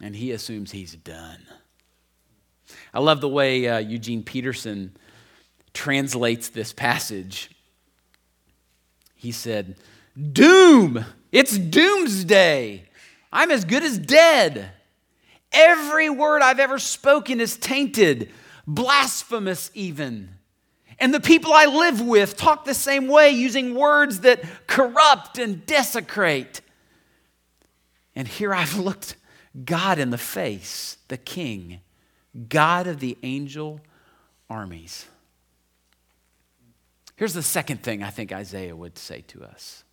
and 0.00 0.14
he 0.14 0.30
assumes 0.30 0.70
he's 0.70 0.94
done. 0.94 1.44
I 2.94 3.00
love 3.00 3.20
the 3.20 3.28
way 3.28 3.66
uh, 3.66 3.78
Eugene 3.78 4.22
Peterson 4.22 4.96
translates 5.74 6.48
this 6.48 6.72
passage. 6.72 7.50
He 9.16 9.32
said, 9.32 9.76
Doom! 10.32 11.04
It's 11.32 11.58
doomsday! 11.58 12.88
I'm 13.32 13.50
as 13.50 13.64
good 13.64 13.82
as 13.82 13.98
dead. 13.98 14.70
Every 15.50 16.08
word 16.08 16.42
I've 16.42 16.60
ever 16.60 16.78
spoken 16.78 17.40
is 17.40 17.56
tainted, 17.56 18.30
blasphemous 18.68 19.72
even. 19.74 20.36
And 21.00 21.14
the 21.14 21.20
people 21.20 21.52
I 21.54 21.64
live 21.64 22.02
with 22.02 22.36
talk 22.36 22.66
the 22.66 22.74
same 22.74 23.08
way, 23.08 23.30
using 23.30 23.74
words 23.74 24.20
that 24.20 24.42
corrupt 24.66 25.38
and 25.38 25.64
desecrate. 25.64 26.60
And 28.14 28.28
here 28.28 28.52
I've 28.52 28.76
looked 28.78 29.16
God 29.64 29.98
in 29.98 30.10
the 30.10 30.18
face, 30.18 30.98
the 31.08 31.16
King, 31.16 31.80
God 32.48 32.86
of 32.86 33.00
the 33.00 33.16
angel 33.22 33.80
armies. 34.48 35.06
Here's 37.16 37.34
the 37.34 37.42
second 37.42 37.82
thing 37.82 38.02
I 38.02 38.10
think 38.10 38.32
Isaiah 38.32 38.76
would 38.76 38.96
say 38.96 39.22
to 39.28 39.42
us 39.42 39.84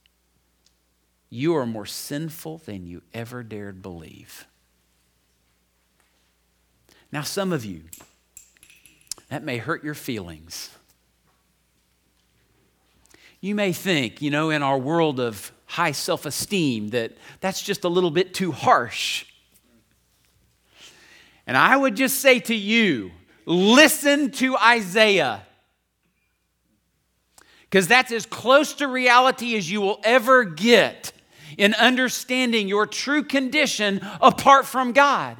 You 1.30 1.56
are 1.56 1.65
more 1.65 1.86
sinful 1.86 2.60
than 2.60 2.86
you 2.86 3.02
ever 3.13 3.43
dared 3.43 3.82
believe. 3.82 4.46
Now, 7.12 7.22
some 7.22 7.54
of 7.54 7.63
you, 7.63 7.84
that 9.30 9.41
may 9.41 9.58
hurt 9.58 9.84
your 9.84 9.93
feelings. 9.93 10.77
You 13.39 13.56
may 13.56 13.71
think, 13.73 14.21
you 14.21 14.32
know, 14.32 14.50
in 14.50 14.63
our 14.63 14.78
world 14.78 15.19
of 15.19 15.52
high 15.65 15.91
self 15.91 16.26
esteem, 16.26 16.89
that 16.89 17.13
that's 17.39 17.62
just 17.62 17.84
a 17.84 17.89
little 17.89 18.12
bit 18.12 18.34
too 18.34 18.52
harsh. 18.52 19.26
And 21.45 21.56
I 21.56 21.78
would 21.78 21.95
just 21.95 22.19
say 22.19 22.39
to 22.41 22.56
you 22.56 23.12
listen 23.45 24.32
to 24.32 24.58
Isaiah. 24.58 25.43
Because 27.62 27.88
that's 27.88 28.12
as 28.12 28.26
close 28.26 28.73
to 28.76 28.88
reality 28.88 29.58
as 29.58 29.69
you 29.69 29.82
will 29.82 30.00
ever 30.04 30.45
get 30.45 31.12
in 31.58 31.73
understanding 31.73 32.67
your 32.67 32.86
true 32.86 33.23
condition 33.23 34.00
apart 34.21 34.65
from 34.65 34.93
God. 34.93 35.38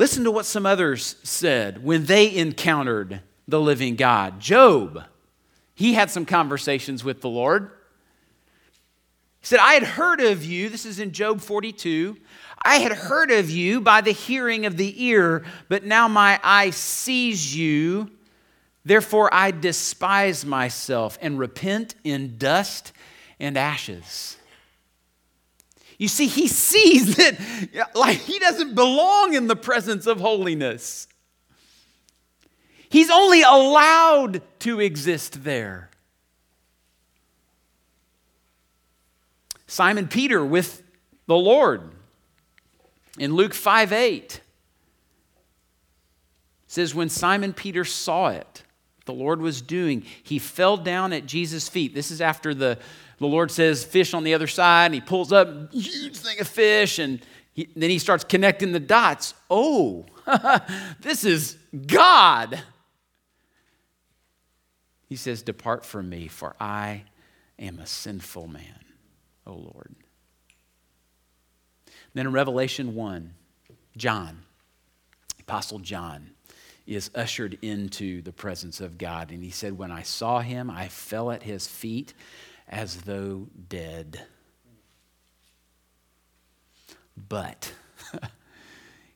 Listen 0.00 0.24
to 0.24 0.30
what 0.30 0.46
some 0.46 0.64
others 0.64 1.16
said 1.24 1.84
when 1.84 2.06
they 2.06 2.34
encountered 2.34 3.20
the 3.46 3.60
living 3.60 3.96
God. 3.96 4.40
Job, 4.40 5.04
he 5.74 5.92
had 5.92 6.10
some 6.10 6.24
conversations 6.24 7.04
with 7.04 7.20
the 7.20 7.28
Lord. 7.28 7.70
He 9.40 9.46
said, 9.46 9.58
I 9.58 9.74
had 9.74 9.82
heard 9.82 10.22
of 10.22 10.42
you, 10.42 10.70
this 10.70 10.86
is 10.86 11.00
in 11.00 11.12
Job 11.12 11.42
42. 11.42 12.16
I 12.62 12.76
had 12.76 12.92
heard 12.92 13.30
of 13.30 13.50
you 13.50 13.82
by 13.82 14.00
the 14.00 14.12
hearing 14.12 14.64
of 14.64 14.78
the 14.78 15.04
ear, 15.04 15.44
but 15.68 15.84
now 15.84 16.08
my 16.08 16.40
eye 16.42 16.70
sees 16.70 17.54
you. 17.54 18.10
Therefore, 18.86 19.28
I 19.30 19.50
despise 19.50 20.46
myself 20.46 21.18
and 21.20 21.38
repent 21.38 21.94
in 22.04 22.38
dust 22.38 22.94
and 23.38 23.58
ashes. 23.58 24.38
You 26.00 26.08
see, 26.08 26.28
he 26.28 26.48
sees 26.48 27.16
that 27.16 27.38
like 27.94 28.16
he 28.16 28.38
doesn't 28.38 28.74
belong 28.74 29.34
in 29.34 29.48
the 29.48 29.54
presence 29.54 30.06
of 30.06 30.18
holiness. 30.18 31.06
He's 32.88 33.10
only 33.10 33.42
allowed 33.42 34.40
to 34.60 34.80
exist 34.80 35.44
there. 35.44 35.90
Simon 39.66 40.08
Peter 40.08 40.42
with 40.42 40.82
the 41.26 41.36
Lord. 41.36 41.82
In 43.18 43.34
Luke 43.34 43.52
5 43.52 43.92
8, 43.92 44.40
says, 46.66 46.94
When 46.94 47.10
Simon 47.10 47.52
Peter 47.52 47.84
saw 47.84 48.28
it, 48.28 48.62
the 49.04 49.12
Lord 49.12 49.42
was 49.42 49.60
doing, 49.60 50.04
he 50.22 50.38
fell 50.38 50.78
down 50.78 51.12
at 51.12 51.26
Jesus' 51.26 51.68
feet. 51.68 51.94
This 51.94 52.10
is 52.10 52.22
after 52.22 52.54
the, 52.54 52.78
the 53.20 53.26
Lord 53.26 53.50
says, 53.50 53.84
fish 53.84 54.14
on 54.14 54.24
the 54.24 54.34
other 54.34 54.46
side, 54.46 54.86
and 54.86 54.94
he 54.94 55.00
pulls 55.00 55.30
up 55.30 55.72
huge 55.72 56.16
thing 56.16 56.40
of 56.40 56.48
fish, 56.48 56.98
and 56.98 57.20
he, 57.52 57.68
then 57.76 57.90
he 57.90 57.98
starts 57.98 58.24
connecting 58.24 58.72
the 58.72 58.80
dots. 58.80 59.34
Oh, 59.50 60.06
this 61.00 61.24
is 61.24 61.56
God. 61.86 62.62
He 65.08 65.16
says, 65.16 65.42
Depart 65.42 65.84
from 65.84 66.08
me, 66.08 66.28
for 66.28 66.56
I 66.58 67.04
am 67.58 67.78
a 67.78 67.86
sinful 67.86 68.48
man. 68.48 68.84
O 69.46 69.52
Lord. 69.52 69.94
Then 72.14 72.26
in 72.26 72.32
Revelation 72.32 72.94
1, 72.94 73.34
John, 73.96 74.44
Apostle 75.40 75.80
John, 75.80 76.30
is 76.86 77.10
ushered 77.14 77.58
into 77.60 78.22
the 78.22 78.32
presence 78.32 78.80
of 78.80 78.98
God. 78.98 79.30
And 79.30 79.42
he 79.44 79.50
said, 79.50 79.76
When 79.76 79.90
I 79.90 80.02
saw 80.02 80.40
him, 80.40 80.70
I 80.70 80.88
fell 80.88 81.30
at 81.30 81.42
his 81.42 81.66
feet 81.66 82.14
as 82.70 83.02
though 83.02 83.48
dead. 83.68 84.22
But 87.28 87.72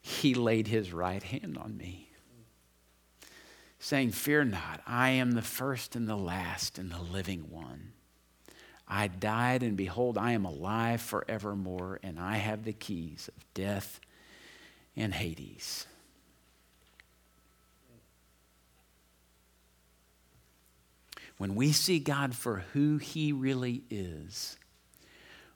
he 0.02 0.34
laid 0.34 0.66
his 0.66 0.92
right 0.92 1.22
hand 1.22 1.56
on 1.56 1.76
me, 1.76 2.10
saying, 3.78 4.10
Fear 4.10 4.44
not, 4.44 4.82
I 4.86 5.10
am 5.10 5.32
the 5.32 5.42
first 5.42 5.96
and 5.96 6.08
the 6.08 6.16
last 6.16 6.78
and 6.78 6.90
the 6.90 7.00
living 7.00 7.50
one. 7.50 7.92
I 8.86 9.08
died, 9.08 9.62
and 9.62 9.78
behold, 9.78 10.18
I 10.18 10.32
am 10.32 10.44
alive 10.44 11.00
forevermore, 11.00 12.00
and 12.02 12.20
I 12.20 12.36
have 12.36 12.64
the 12.64 12.74
keys 12.74 13.30
of 13.34 13.54
death 13.54 13.98
and 14.94 15.14
Hades. 15.14 15.86
When 21.44 21.56
we 21.56 21.72
see 21.72 21.98
God 21.98 22.34
for 22.34 22.64
who 22.72 22.96
He 22.96 23.30
really 23.30 23.82
is, 23.90 24.56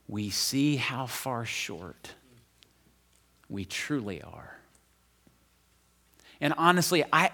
we 0.07 0.29
see 0.29 0.77
how 0.77 1.07
far 1.07 1.46
short 1.46 2.12
we 3.48 3.64
truly 3.64 4.20
are. 4.20 4.59
And 6.42 6.53
honestly, 6.59 7.07
I, 7.11 7.31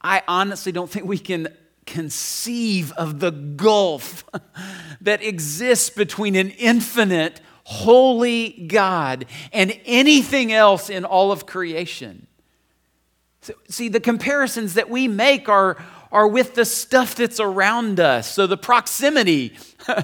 I 0.00 0.22
honestly 0.28 0.70
don't 0.70 0.88
think 0.88 1.04
we 1.04 1.18
can 1.18 1.48
conceive 1.84 2.92
of 2.92 3.18
the 3.18 3.32
gulf 3.32 4.24
that 5.00 5.20
exists 5.24 5.90
between 5.90 6.36
an 6.36 6.50
infinite, 6.50 7.40
holy 7.64 8.68
God 8.68 9.26
and 9.52 9.76
anything 9.84 10.52
else 10.52 10.90
in 10.90 11.04
all 11.04 11.32
of 11.32 11.44
creation. 11.44 12.28
See, 13.68 13.88
the 13.88 13.98
comparisons 13.98 14.74
that 14.74 14.88
we 14.88 15.08
make 15.08 15.48
are, 15.48 15.76
are 16.12 16.26
with 16.26 16.54
the 16.54 16.64
stuff 16.64 17.14
that's 17.14 17.40
around 17.40 18.00
us. 18.00 18.32
So 18.32 18.46
the 18.46 18.56
proximity 18.56 19.56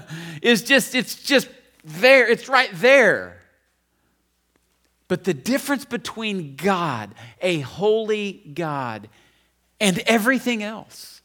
is 0.42 0.62
just, 0.62 0.94
it's 0.94 1.22
just 1.22 1.48
there, 1.84 2.28
it's 2.28 2.48
right 2.48 2.70
there. 2.74 3.40
But 5.08 5.24
the 5.24 5.34
difference 5.34 5.84
between 5.84 6.56
God, 6.56 7.14
a 7.40 7.60
holy 7.60 8.32
God, 8.54 9.08
and 9.80 9.98
everything 10.00 10.62
else 10.62 11.22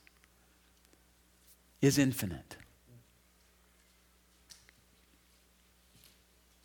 is 1.82 1.98
infinite. 1.98 2.58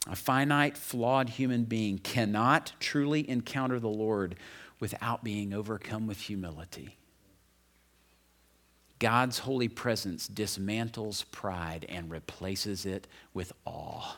A 0.09 0.15
finite, 0.15 0.77
flawed 0.77 1.31
human 1.31 1.65
being 1.65 1.99
cannot 1.99 2.73
truly 2.79 3.29
encounter 3.29 3.81
the 3.81 3.89
Lord 3.89 4.37
without 4.79 5.25
being 5.25 5.53
overcome 5.53 6.07
with 6.07 6.21
humility. 6.21 6.97
God's 8.99 9.41
holy 9.41 9.69
presence 9.69 10.29
dismantles 10.29 11.25
pride 11.31 11.85
and 11.89 12.11
replaces 12.11 12.87
it 12.87 13.07
with 13.35 13.53
awe. 13.65 14.17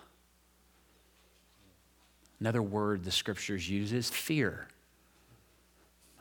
Another 2.41 2.63
word 2.63 3.05
the 3.05 3.11
scriptures 3.11 3.69
use 3.69 3.93
is 3.93 4.09
fear. 4.09 4.69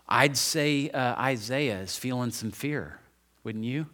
I'd 0.10 0.38
say 0.38 0.90
uh, 0.90 1.16
Isaiah 1.16 1.80
is 1.80 1.96
feeling 1.96 2.32
some 2.32 2.52
fear, 2.52 3.00
wouldn't 3.44 3.66
you? 3.66 3.86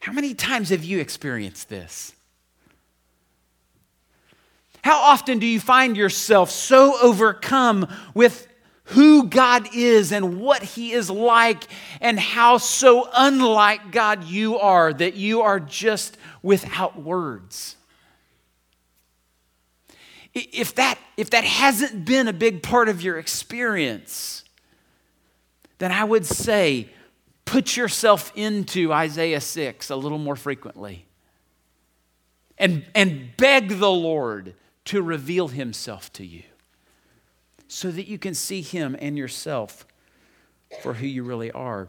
How 0.00 0.12
many 0.12 0.34
times 0.34 0.70
have 0.70 0.84
you 0.84 0.98
experienced 0.98 1.68
this? 1.68 2.12
How 4.82 4.98
often 4.98 5.38
do 5.38 5.46
you 5.46 5.60
find 5.60 5.96
yourself 5.96 6.50
so 6.50 6.98
overcome 7.00 7.86
with 8.14 8.48
who 8.84 9.28
God 9.28 9.68
is 9.74 10.12
and 10.12 10.40
what 10.40 10.62
He 10.62 10.92
is 10.92 11.08
like, 11.08 11.64
and 12.00 12.18
how 12.18 12.58
so 12.58 13.08
unlike 13.14 13.92
God 13.92 14.24
you 14.24 14.58
are 14.58 14.92
that 14.92 15.14
you 15.14 15.42
are 15.42 15.60
just 15.60 16.16
without 16.42 17.00
words? 17.00 17.76
If 20.34 20.74
that, 20.76 20.98
if 21.16 21.30
that 21.30 21.44
hasn't 21.44 22.04
been 22.04 22.26
a 22.26 22.32
big 22.32 22.62
part 22.62 22.88
of 22.88 23.02
your 23.02 23.18
experience, 23.18 24.44
then 25.78 25.92
I 25.92 26.04
would 26.04 26.24
say 26.24 26.88
put 27.44 27.76
yourself 27.76 28.32
into 28.34 28.92
Isaiah 28.92 29.40
6 29.40 29.90
a 29.90 29.96
little 29.96 30.18
more 30.18 30.36
frequently 30.36 31.06
and, 32.56 32.84
and 32.94 33.36
beg 33.36 33.78
the 33.78 33.90
Lord 33.90 34.54
to 34.86 35.02
reveal 35.02 35.48
himself 35.48 36.12
to 36.14 36.24
you 36.24 36.44
so 37.72 37.90
that 37.90 38.06
you 38.06 38.18
can 38.18 38.34
see 38.34 38.60
him 38.60 38.94
and 38.98 39.16
yourself 39.16 39.86
for 40.82 40.92
who 40.92 41.06
you 41.06 41.22
really 41.22 41.50
are. 41.52 41.88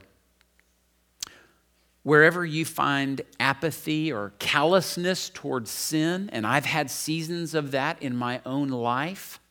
Wherever 2.03 2.45
you 2.45 2.63
find 2.63 3.21
apathy 3.37 4.09
or 4.09 4.31
callousness 4.39 5.29
towards 5.29 5.69
sin, 5.69 6.29
and 6.31 6.47
I've 6.47 6.63
had 6.63 6.89
seasons 6.89 7.53
of 7.53 7.71
that 7.71 8.01
in 8.01 8.15
my 8.15 8.39
own 8.45 8.69
life, 8.69 9.41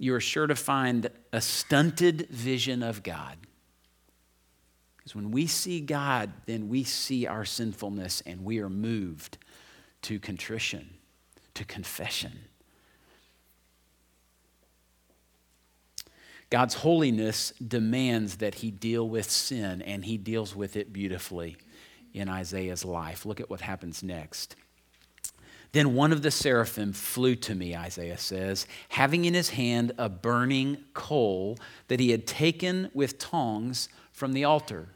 you 0.00 0.12
are 0.16 0.20
sure 0.20 0.48
to 0.48 0.56
find 0.56 1.10
a 1.32 1.40
stunted 1.40 2.28
vision 2.28 2.82
of 2.82 3.04
God. 3.04 3.36
Because 4.96 5.14
when 5.14 5.30
we 5.30 5.46
see 5.46 5.80
God, 5.80 6.32
then 6.46 6.68
we 6.68 6.82
see 6.82 7.24
our 7.24 7.44
sinfulness 7.44 8.20
and 8.26 8.44
we 8.44 8.58
are 8.58 8.68
moved 8.68 9.38
to 10.02 10.18
contrition, 10.18 10.90
to 11.54 11.64
confession. 11.64 12.45
God's 16.56 16.72
holiness 16.76 17.52
demands 17.68 18.36
that 18.36 18.54
he 18.54 18.70
deal 18.70 19.06
with 19.06 19.30
sin, 19.30 19.82
and 19.82 20.02
he 20.02 20.16
deals 20.16 20.56
with 20.56 20.74
it 20.74 20.90
beautifully 20.90 21.58
in 22.14 22.30
Isaiah's 22.30 22.82
life. 22.82 23.26
Look 23.26 23.40
at 23.40 23.50
what 23.50 23.60
happens 23.60 24.02
next. 24.02 24.56
Then 25.72 25.92
one 25.92 26.12
of 26.12 26.22
the 26.22 26.30
seraphim 26.30 26.94
flew 26.94 27.34
to 27.34 27.54
me, 27.54 27.76
Isaiah 27.76 28.16
says, 28.16 28.66
having 28.88 29.26
in 29.26 29.34
his 29.34 29.50
hand 29.50 29.92
a 29.98 30.08
burning 30.08 30.78
coal 30.94 31.58
that 31.88 32.00
he 32.00 32.10
had 32.10 32.26
taken 32.26 32.90
with 32.94 33.18
tongs 33.18 33.90
from 34.10 34.32
the 34.32 34.44
altar 34.44 34.88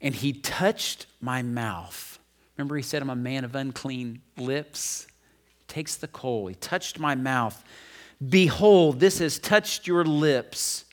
and 0.00 0.14
he 0.14 0.32
touched 0.32 1.06
my 1.20 1.42
mouth. 1.42 2.20
Remember, 2.56 2.76
he 2.76 2.84
said, 2.84 3.02
I'm 3.02 3.10
a 3.10 3.16
man 3.16 3.42
of 3.42 3.56
unclean 3.56 4.22
lips. 4.36 5.08
Takes 5.66 5.96
the 5.96 6.06
coal, 6.06 6.46
he 6.46 6.54
touched 6.54 7.00
my 7.00 7.16
mouth. 7.16 7.64
Behold, 8.26 8.98
this 8.98 9.18
has 9.20 9.38
touched 9.38 9.86
your 9.86 10.04
lips. 10.04 10.84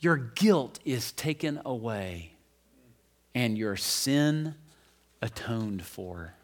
Your 0.00 0.16
guilt 0.16 0.80
is 0.84 1.12
taken 1.12 1.60
away, 1.64 2.32
and 3.34 3.56
your 3.56 3.76
sin 3.76 4.54
atoned 5.22 5.84
for. 5.84 6.34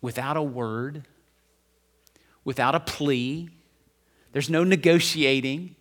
Without 0.00 0.36
a 0.36 0.42
word, 0.42 1.04
without 2.44 2.74
a 2.74 2.80
plea, 2.80 3.48
there's 4.32 4.48
no 4.48 4.62
negotiating. 4.62 5.74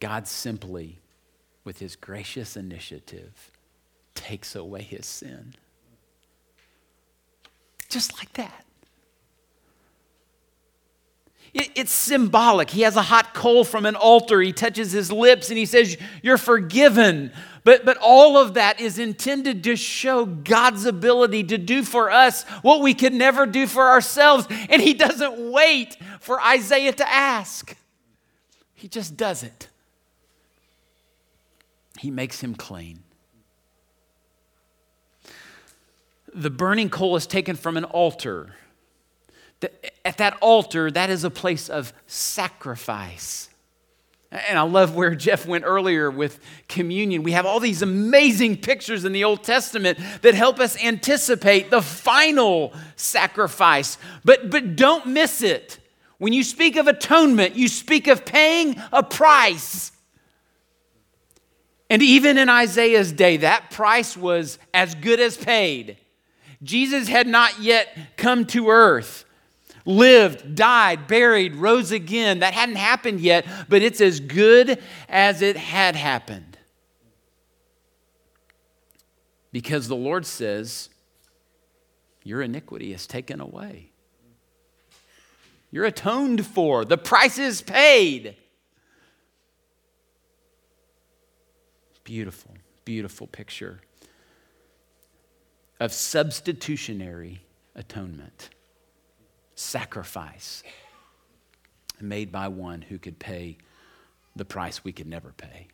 God 0.00 0.26
simply, 0.26 0.98
with 1.62 1.78
his 1.78 1.94
gracious 1.94 2.56
initiative, 2.56 3.52
takes 4.14 4.54
away 4.54 4.82
his 4.82 5.06
sin. 5.06 5.54
Just 7.88 8.16
like 8.18 8.32
that. 8.34 8.64
it's 11.54 11.92
symbolic. 11.92 12.70
He 12.70 12.80
has 12.80 12.96
a 12.96 13.02
hot 13.02 13.34
coal 13.34 13.62
from 13.64 13.84
an 13.84 13.94
altar. 13.94 14.40
He 14.40 14.54
touches 14.54 14.90
his 14.90 15.12
lips 15.12 15.50
and 15.50 15.58
he 15.58 15.66
says, 15.66 15.98
You're 16.22 16.38
forgiven. 16.38 17.30
But, 17.64 17.84
but 17.84 17.98
all 17.98 18.38
of 18.38 18.54
that 18.54 18.80
is 18.80 18.98
intended 18.98 19.62
to 19.64 19.76
show 19.76 20.24
God's 20.24 20.86
ability 20.86 21.44
to 21.44 21.58
do 21.58 21.82
for 21.82 22.10
us 22.10 22.44
what 22.62 22.80
we 22.80 22.94
could 22.94 23.12
never 23.12 23.44
do 23.44 23.66
for 23.66 23.86
ourselves. 23.88 24.46
And 24.70 24.80
he 24.80 24.94
doesn't 24.94 25.52
wait 25.52 25.96
for 26.20 26.40
Isaiah 26.40 26.92
to 26.94 27.08
ask, 27.08 27.76
he 28.74 28.88
just 28.88 29.16
does 29.16 29.42
it 29.42 29.68
he 32.02 32.10
makes 32.10 32.40
him 32.42 32.54
clean. 32.54 33.01
The 36.34 36.50
burning 36.50 36.90
coal 36.90 37.16
is 37.16 37.26
taken 37.26 37.56
from 37.56 37.76
an 37.76 37.84
altar. 37.84 38.54
At 40.04 40.18
that 40.18 40.36
altar, 40.40 40.90
that 40.90 41.10
is 41.10 41.24
a 41.24 41.30
place 41.30 41.68
of 41.68 41.92
sacrifice. 42.06 43.48
And 44.32 44.58
I 44.58 44.62
love 44.62 44.94
where 44.94 45.14
Jeff 45.14 45.46
went 45.46 45.64
earlier 45.66 46.10
with 46.10 46.40
communion. 46.66 47.22
We 47.22 47.32
have 47.32 47.44
all 47.44 47.60
these 47.60 47.82
amazing 47.82 48.56
pictures 48.58 49.04
in 49.04 49.12
the 49.12 49.24
Old 49.24 49.44
Testament 49.44 49.98
that 50.22 50.34
help 50.34 50.58
us 50.58 50.82
anticipate 50.82 51.70
the 51.70 51.82
final 51.82 52.72
sacrifice. 52.96 53.98
But, 54.24 54.50
but 54.50 54.74
don't 54.74 55.08
miss 55.08 55.42
it. 55.42 55.78
When 56.16 56.32
you 56.32 56.44
speak 56.44 56.76
of 56.76 56.88
atonement, 56.88 57.56
you 57.56 57.68
speak 57.68 58.06
of 58.06 58.24
paying 58.24 58.80
a 58.90 59.02
price. 59.02 59.92
And 61.90 62.00
even 62.00 62.38
in 62.38 62.48
Isaiah's 62.48 63.12
day, 63.12 63.38
that 63.38 63.70
price 63.70 64.16
was 64.16 64.58
as 64.72 64.94
good 64.94 65.20
as 65.20 65.36
paid. 65.36 65.98
Jesus 66.62 67.08
had 67.08 67.26
not 67.26 67.60
yet 67.60 67.88
come 68.16 68.46
to 68.46 68.68
earth, 68.68 69.24
lived, 69.84 70.54
died, 70.54 71.08
buried, 71.08 71.56
rose 71.56 71.90
again. 71.90 72.38
That 72.38 72.54
hadn't 72.54 72.76
happened 72.76 73.20
yet, 73.20 73.46
but 73.68 73.82
it's 73.82 74.00
as 74.00 74.20
good 74.20 74.80
as 75.08 75.42
it 75.42 75.56
had 75.56 75.96
happened. 75.96 76.56
Because 79.50 79.88
the 79.88 79.96
Lord 79.96 80.24
says, 80.24 80.88
Your 82.22 82.42
iniquity 82.42 82.92
is 82.92 83.06
taken 83.06 83.40
away. 83.40 83.90
You're 85.70 85.86
atoned 85.86 86.46
for. 86.46 86.84
The 86.84 86.98
price 86.98 87.38
is 87.38 87.60
paid. 87.60 88.36
Beautiful, 92.04 92.54
beautiful 92.84 93.26
picture 93.26 93.80
of 95.82 95.92
substitutionary 95.92 97.40
atonement, 97.74 98.50
sacrifice 99.56 100.62
made 102.00 102.30
by 102.30 102.46
one 102.46 102.82
who 102.82 103.00
could 103.00 103.18
pay 103.18 103.58
the 104.36 104.44
price 104.44 104.84
we 104.84 104.92
could 104.92 105.08
never 105.08 105.32
pay. 105.32 105.66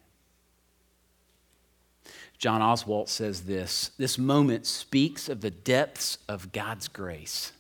John 2.39 2.63
Oswalt 2.63 3.11
says 3.11 3.43
this 3.43 3.91
this 3.99 4.17
moment 4.17 4.65
speaks 4.65 5.29
of 5.29 5.43
the 5.43 5.51
depths 5.51 6.17
of 6.27 6.53
God's 6.53 6.89
grace. 6.89 7.53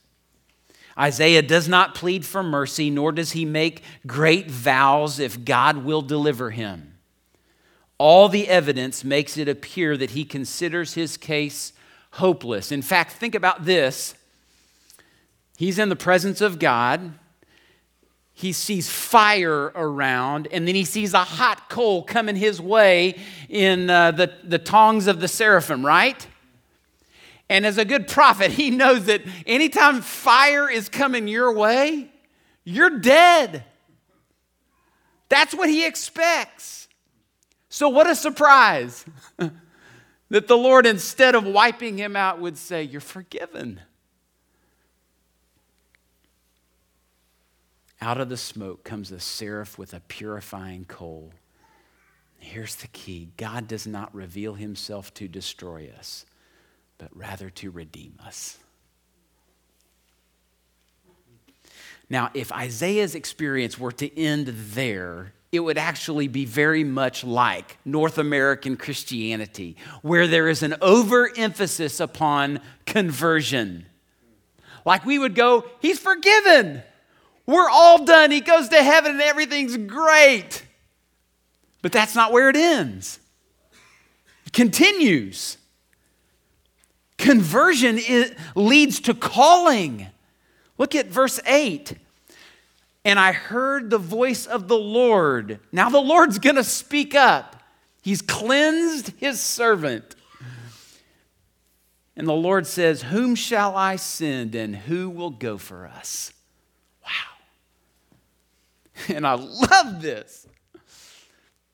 Isaiah 0.99 1.43
does 1.43 1.69
not 1.69 1.95
plead 1.95 2.25
for 2.25 2.43
mercy, 2.43 2.89
nor 2.89 3.13
does 3.13 3.33
he 3.33 3.45
make 3.45 3.83
great 4.07 4.51
vows 4.51 5.19
if 5.19 5.45
God 5.45 5.85
will 5.85 6.01
deliver 6.01 6.49
him. 6.49 6.95
All 7.99 8.31
the 8.31 8.49
evidence 8.49 9.05
makes 9.05 9.37
it 9.37 9.51
appear 9.51 9.99
that 9.99 10.13
he 10.13 10.25
considers 10.25 10.95
his 10.95 11.19
case 11.19 11.75
hopeless. 12.19 12.71
In 12.71 12.83
fact, 12.83 13.13
think 13.13 13.35
about 13.35 13.65
this. 13.65 14.15
He's 15.57 15.79
in 15.79 15.89
the 15.89 15.97
presence 15.97 16.41
of 16.41 16.59
God. 16.59 17.15
He 18.33 18.53
sees 18.53 18.89
fire 18.89 19.73
around, 19.75 20.47
and 20.53 20.69
then 20.69 20.77
he 20.77 20.85
sees 20.85 21.13
a 21.15 21.25
hot 21.25 21.69
coal 21.69 22.05
coming 22.05 22.37
his 22.37 22.61
way 22.61 23.17
in 23.49 23.91
uh, 23.91 24.13
the, 24.13 24.33
the 24.45 24.59
tongs 24.59 25.09
of 25.09 25.21
the 25.21 25.27
seraphim, 25.27 25.85
right? 25.85 26.25
And 27.49 27.67
as 27.67 27.79
a 27.79 27.85
good 27.85 28.07
prophet, 28.07 28.53
he 28.53 28.71
knows 28.71 29.07
that 29.07 29.23
anytime 29.47 30.03
fire 30.03 30.71
is 30.71 30.89
coming 30.89 31.27
your 31.27 31.53
way, 31.53 32.11
you're 32.63 32.99
dead. 33.01 33.65
That's 35.29 35.55
what 35.55 35.69
he 35.69 35.87
expects. 35.87 36.89
So, 37.69 37.89
what 37.89 38.09
a 38.09 38.15
surprise 38.15 39.05
that 40.31 40.49
the 40.49 40.57
Lord, 40.57 40.87
instead 40.87 41.35
of 41.35 41.45
wiping 41.45 41.99
him 41.99 42.17
out, 42.17 42.41
would 42.41 42.59
say, 42.59 42.83
You're 42.83 43.01
forgiven. 43.01 43.81
Out 48.01 48.21
of 48.21 48.29
the 48.29 48.37
smoke 48.37 48.85
comes 48.85 49.11
a 49.11 49.19
seraph 49.19 49.77
with 49.77 49.93
a 49.93 50.01
purifying 50.01 50.85
coal. 50.85 51.33
Here's 52.38 52.77
the 52.77 52.87
key 52.88 53.31
God 53.37 53.67
does 53.67 53.87
not 53.87 54.14
reveal 54.14 54.55
himself 54.55 55.12
to 55.14 55.27
destroy 55.27 55.91
us, 55.99 56.25
but 56.97 57.09
rather 57.12 57.51
to 57.51 57.71
redeem 57.71 58.14
us. 58.25 58.59
Now, 62.11 62.31
if 62.33 62.53
Isaiah's 62.53 63.14
experience 63.14 63.79
were 63.79 63.93
to 63.93 64.19
end 64.19 64.47
there, 64.47 65.33
it 65.51 65.61
would 65.61 65.79
actually 65.79 66.29
be 66.29 66.45
very 66.45 66.85
much 66.85 67.25
like 67.25 67.79
North 67.85 68.19
American 68.19 68.77
Christianity, 68.77 69.77
where 70.03 70.27
there 70.27 70.49
is 70.49 70.63
an 70.63 70.77
overemphasis 70.83 72.01
upon 72.01 72.61
conversion. 72.85 73.87
Like 74.85 75.07
we 75.07 75.19
would 75.19 75.35
go, 75.35 75.65
He's 75.81 75.99
forgiven. 75.99 76.83
We're 77.47 77.71
all 77.71 78.05
done. 78.05 78.31
He 78.31 78.41
goes 78.41 78.69
to 78.69 78.83
heaven 78.83 79.13
and 79.13 79.23
everything's 79.23 79.77
great. 79.77 80.67
But 81.81 81.93
that's 81.93 82.15
not 82.15 82.31
where 82.31 82.51
it 82.51 82.57
ends. 82.57 83.19
It 84.45 84.53
continues. 84.53 85.57
Conversion 87.17 87.99
leads 88.55 89.01
to 89.01 89.15
calling. 89.15 90.09
Look 90.77 90.95
at 90.95 91.07
verse 91.07 91.41
8 91.47 91.95
and 93.09 93.18
I 93.18 93.33
heard 93.33 93.88
the 93.88 93.97
voice 93.97 94.44
of 94.44 94.68
the 94.68 94.77
Lord. 94.77 95.61
Now 95.73 95.88
the 95.88 95.99
Lord's 95.99 96.38
going 96.38 96.57
to 96.57 96.62
speak 96.62 97.14
up. 97.14 97.57
He's 98.03 98.21
cleansed 98.21 99.14
his 99.16 99.40
servant. 99.40 100.14
And 102.18 102.29
the 102.29 102.35
Lord 102.35 102.66
says, 102.66 103.01
Whom 103.01 103.35
shall 103.35 103.75
I 103.79 103.97
send 103.97 104.55
and 104.55 104.77
who 104.77 105.09
will 105.09 105.31
go 105.31 105.57
for 105.57 105.87
us? 105.87 106.35
Wow. 107.03 107.09
And 109.16 109.27
I 109.27 109.37
love 109.37 110.03
this. 110.03 110.47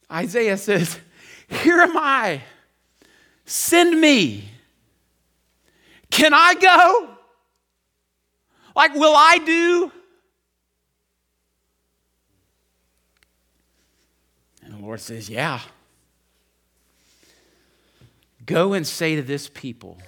Isaiah 0.08 0.56
says, 0.56 1.00
Here 1.48 1.80
am 1.80 1.96
I. 1.96 2.42
Send 3.44 4.00
me. 4.00 4.50
Can 6.12 6.32
I 6.32 6.54
go? 6.54 7.10
Like, 8.76 8.94
will 8.94 9.16
I 9.16 9.38
do 9.38 9.90
Lord 14.84 15.00
says, 15.00 15.28
Yeah. 15.28 15.60
Go 18.46 18.74
and 18.74 18.86
say 18.86 19.16
to 19.16 19.22
this 19.22 19.48
people, 19.48 19.98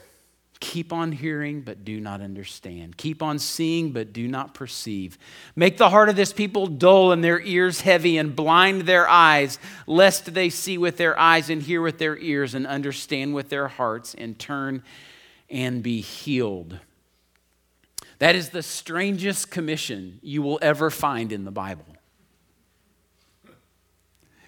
Keep 0.60 0.92
on 0.92 1.12
hearing, 1.12 1.60
but 1.60 1.84
do 1.84 2.00
not 2.00 2.20
understand. 2.20 2.96
Keep 2.96 3.22
on 3.22 3.38
seeing, 3.38 3.92
but 3.92 4.12
do 4.12 4.26
not 4.26 4.54
perceive. 4.54 5.18
Make 5.54 5.76
the 5.76 5.90
heart 5.90 6.08
of 6.08 6.16
this 6.16 6.32
people 6.32 6.66
dull 6.66 7.12
and 7.12 7.22
their 7.22 7.40
ears 7.40 7.82
heavy, 7.82 8.16
and 8.16 8.34
blind 8.34 8.82
their 8.82 9.08
eyes, 9.08 9.58
lest 9.86 10.32
they 10.32 10.48
see 10.48 10.78
with 10.78 10.96
their 10.96 11.18
eyes 11.18 11.50
and 11.50 11.62
hear 11.62 11.82
with 11.82 11.98
their 11.98 12.16
ears 12.16 12.54
and 12.54 12.66
understand 12.66 13.34
with 13.34 13.50
their 13.50 13.68
hearts 13.68 14.14
and 14.14 14.38
turn 14.38 14.82
and 15.50 15.82
be 15.82 16.00
healed. 16.00 16.78
That 18.18 18.34
is 18.34 18.48
the 18.48 18.62
strangest 18.62 19.50
commission 19.50 20.20
you 20.22 20.40
will 20.40 20.58
ever 20.62 20.90
find 20.90 21.32
in 21.32 21.44
the 21.44 21.50
Bible. 21.50 21.95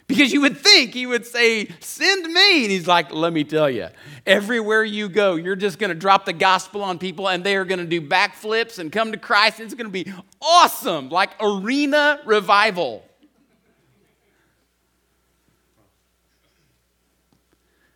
Because 0.08 0.32
you 0.32 0.40
would 0.40 0.56
think 0.56 0.94
he 0.94 1.04
would 1.04 1.26
say, 1.26 1.68
Send 1.80 2.32
me. 2.32 2.62
And 2.64 2.72
he's 2.72 2.88
like, 2.88 3.12
Let 3.12 3.32
me 3.32 3.44
tell 3.44 3.68
you, 3.68 3.88
everywhere 4.26 4.82
you 4.82 5.08
go, 5.10 5.36
you're 5.36 5.54
just 5.54 5.78
going 5.78 5.90
to 5.90 5.94
drop 5.94 6.24
the 6.24 6.32
gospel 6.32 6.82
on 6.82 6.98
people 6.98 7.28
and 7.28 7.44
they 7.44 7.56
are 7.56 7.66
going 7.66 7.78
to 7.78 7.86
do 7.86 8.00
backflips 8.00 8.78
and 8.78 8.90
come 8.90 9.12
to 9.12 9.18
Christ. 9.18 9.60
It's 9.60 9.74
going 9.74 9.86
to 9.86 9.92
be 9.92 10.10
awesome, 10.40 11.10
like 11.10 11.30
arena 11.40 12.20
revival. 12.24 13.04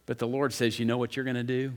But 0.04 0.18
the 0.18 0.26
Lord 0.26 0.52
says, 0.52 0.78
You 0.78 0.84
know 0.84 0.98
what 0.98 1.16
you're 1.16 1.24
going 1.24 1.36
to 1.36 1.42
do? 1.42 1.72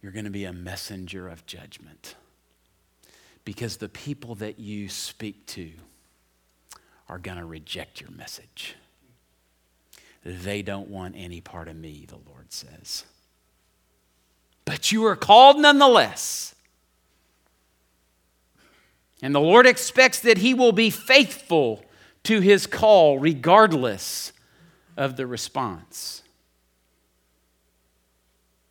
You're 0.00 0.12
going 0.12 0.26
to 0.26 0.30
be 0.30 0.44
a 0.44 0.52
messenger 0.52 1.28
of 1.28 1.44
judgment. 1.46 2.14
Because 3.44 3.78
the 3.78 3.88
people 3.88 4.36
that 4.36 4.60
you 4.60 4.88
speak 4.88 5.46
to, 5.46 5.72
are 7.08 7.18
going 7.18 7.38
to 7.38 7.44
reject 7.44 8.00
your 8.00 8.10
message. 8.10 8.76
They 10.24 10.62
don't 10.62 10.88
want 10.88 11.14
any 11.16 11.40
part 11.40 11.68
of 11.68 11.76
me, 11.76 12.06
the 12.08 12.18
Lord 12.30 12.52
says. 12.52 13.04
But 14.64 14.90
you 14.90 15.04
are 15.04 15.16
called 15.16 15.58
nonetheless. 15.58 16.54
And 19.22 19.34
the 19.34 19.40
Lord 19.40 19.66
expects 19.66 20.20
that 20.20 20.38
He 20.38 20.54
will 20.54 20.72
be 20.72 20.90
faithful 20.90 21.84
to 22.24 22.40
His 22.40 22.66
call 22.66 23.18
regardless 23.18 24.32
of 24.96 25.16
the 25.16 25.26
response. 25.26 26.22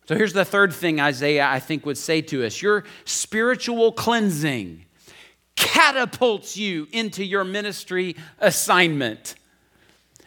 So 0.06 0.16
here's 0.16 0.32
the 0.32 0.44
third 0.44 0.74
thing 0.74 1.00
Isaiah, 1.00 1.46
I 1.46 1.60
think, 1.60 1.86
would 1.86 1.98
say 1.98 2.20
to 2.22 2.44
us 2.44 2.60
your 2.60 2.84
spiritual 3.04 3.92
cleansing 3.92 4.84
catapults 5.56 6.56
you 6.56 6.88
into 6.92 7.24
your 7.24 7.44
ministry 7.44 8.16
assignment. 8.38 9.34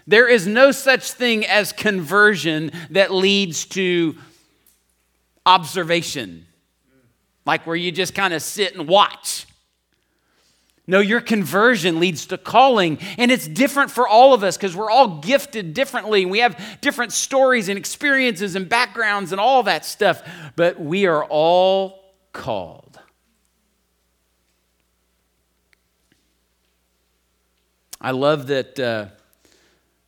There 0.08 0.28
is 0.28 0.48
no 0.48 0.72
such 0.72 1.12
thing 1.12 1.46
as 1.46 1.74
conversion 1.74 2.72
that 2.92 3.12
leads 3.12 3.66
to 3.66 4.16
observation, 5.46 6.46
like 7.46 7.68
where 7.68 7.76
you 7.76 7.92
just 7.92 8.16
kind 8.16 8.34
of 8.34 8.42
sit 8.42 8.76
and 8.76 8.88
watch. 8.88 9.46
No, 10.90 11.02
your 11.02 11.20
conversion 11.20 12.00
leads 12.00 12.28
to 12.28 12.38
calling, 12.38 13.00
and 13.18 13.30
it's 13.30 13.46
different 13.46 13.92
for 13.92 14.08
all 14.08 14.34
of 14.34 14.42
us 14.42 14.56
because 14.56 14.74
we're 14.74 14.90
all 14.90 15.20
gifted 15.20 15.74
differently. 15.74 16.26
We 16.26 16.40
have 16.40 16.58
different 16.80 17.12
stories 17.12 17.68
and 17.68 17.78
experiences 17.78 18.56
and 18.56 18.70
backgrounds 18.70 19.34
and 19.34 19.42
all 19.42 19.64
that 19.64 19.84
stuff, 19.84 20.24
but 20.56 20.80
we 20.80 21.06
are 21.06 21.26
all 21.26 22.02
called. 22.32 22.87
I 28.00 28.12
love 28.12 28.48
that 28.48 28.80
uh, 28.80 29.08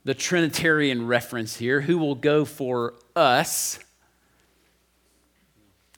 the 0.04 0.14
Trinitarian 0.14 1.08
reference 1.08 1.56
here 1.56 1.82
who 1.82 1.98
will 1.98 2.16
go 2.16 2.46
for 2.46 2.94
us? 3.16 3.80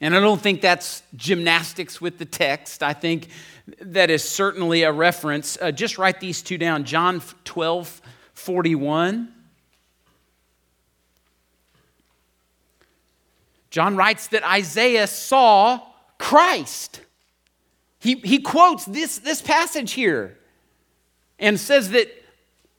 And 0.00 0.16
I 0.16 0.20
don't 0.20 0.40
think 0.40 0.60
that's 0.60 1.02
gymnastics 1.14 2.00
with 2.00 2.18
the 2.18 2.24
text. 2.24 2.82
I 2.82 2.92
think 2.92 3.28
that 3.80 4.10
is 4.10 4.24
certainly 4.24 4.82
a 4.82 4.92
reference. 4.92 5.56
Uh, 5.60 5.70
just 5.70 5.98
write 5.98 6.18
these 6.18 6.42
two 6.42 6.58
down 6.58 6.84
John 6.84 7.22
12, 7.44 8.02
41. 8.34 9.32
John 13.70 13.96
writes 13.96 14.26
that 14.28 14.42
Isaiah 14.44 15.06
saw 15.06 15.80
Christ. 16.18 17.00
He, 18.00 18.16
he 18.16 18.40
quotes 18.40 18.84
this, 18.84 19.18
this 19.18 19.40
passage 19.40 19.92
here 19.92 20.36
and 21.42 21.60
says 21.60 21.90
that, 21.90 22.08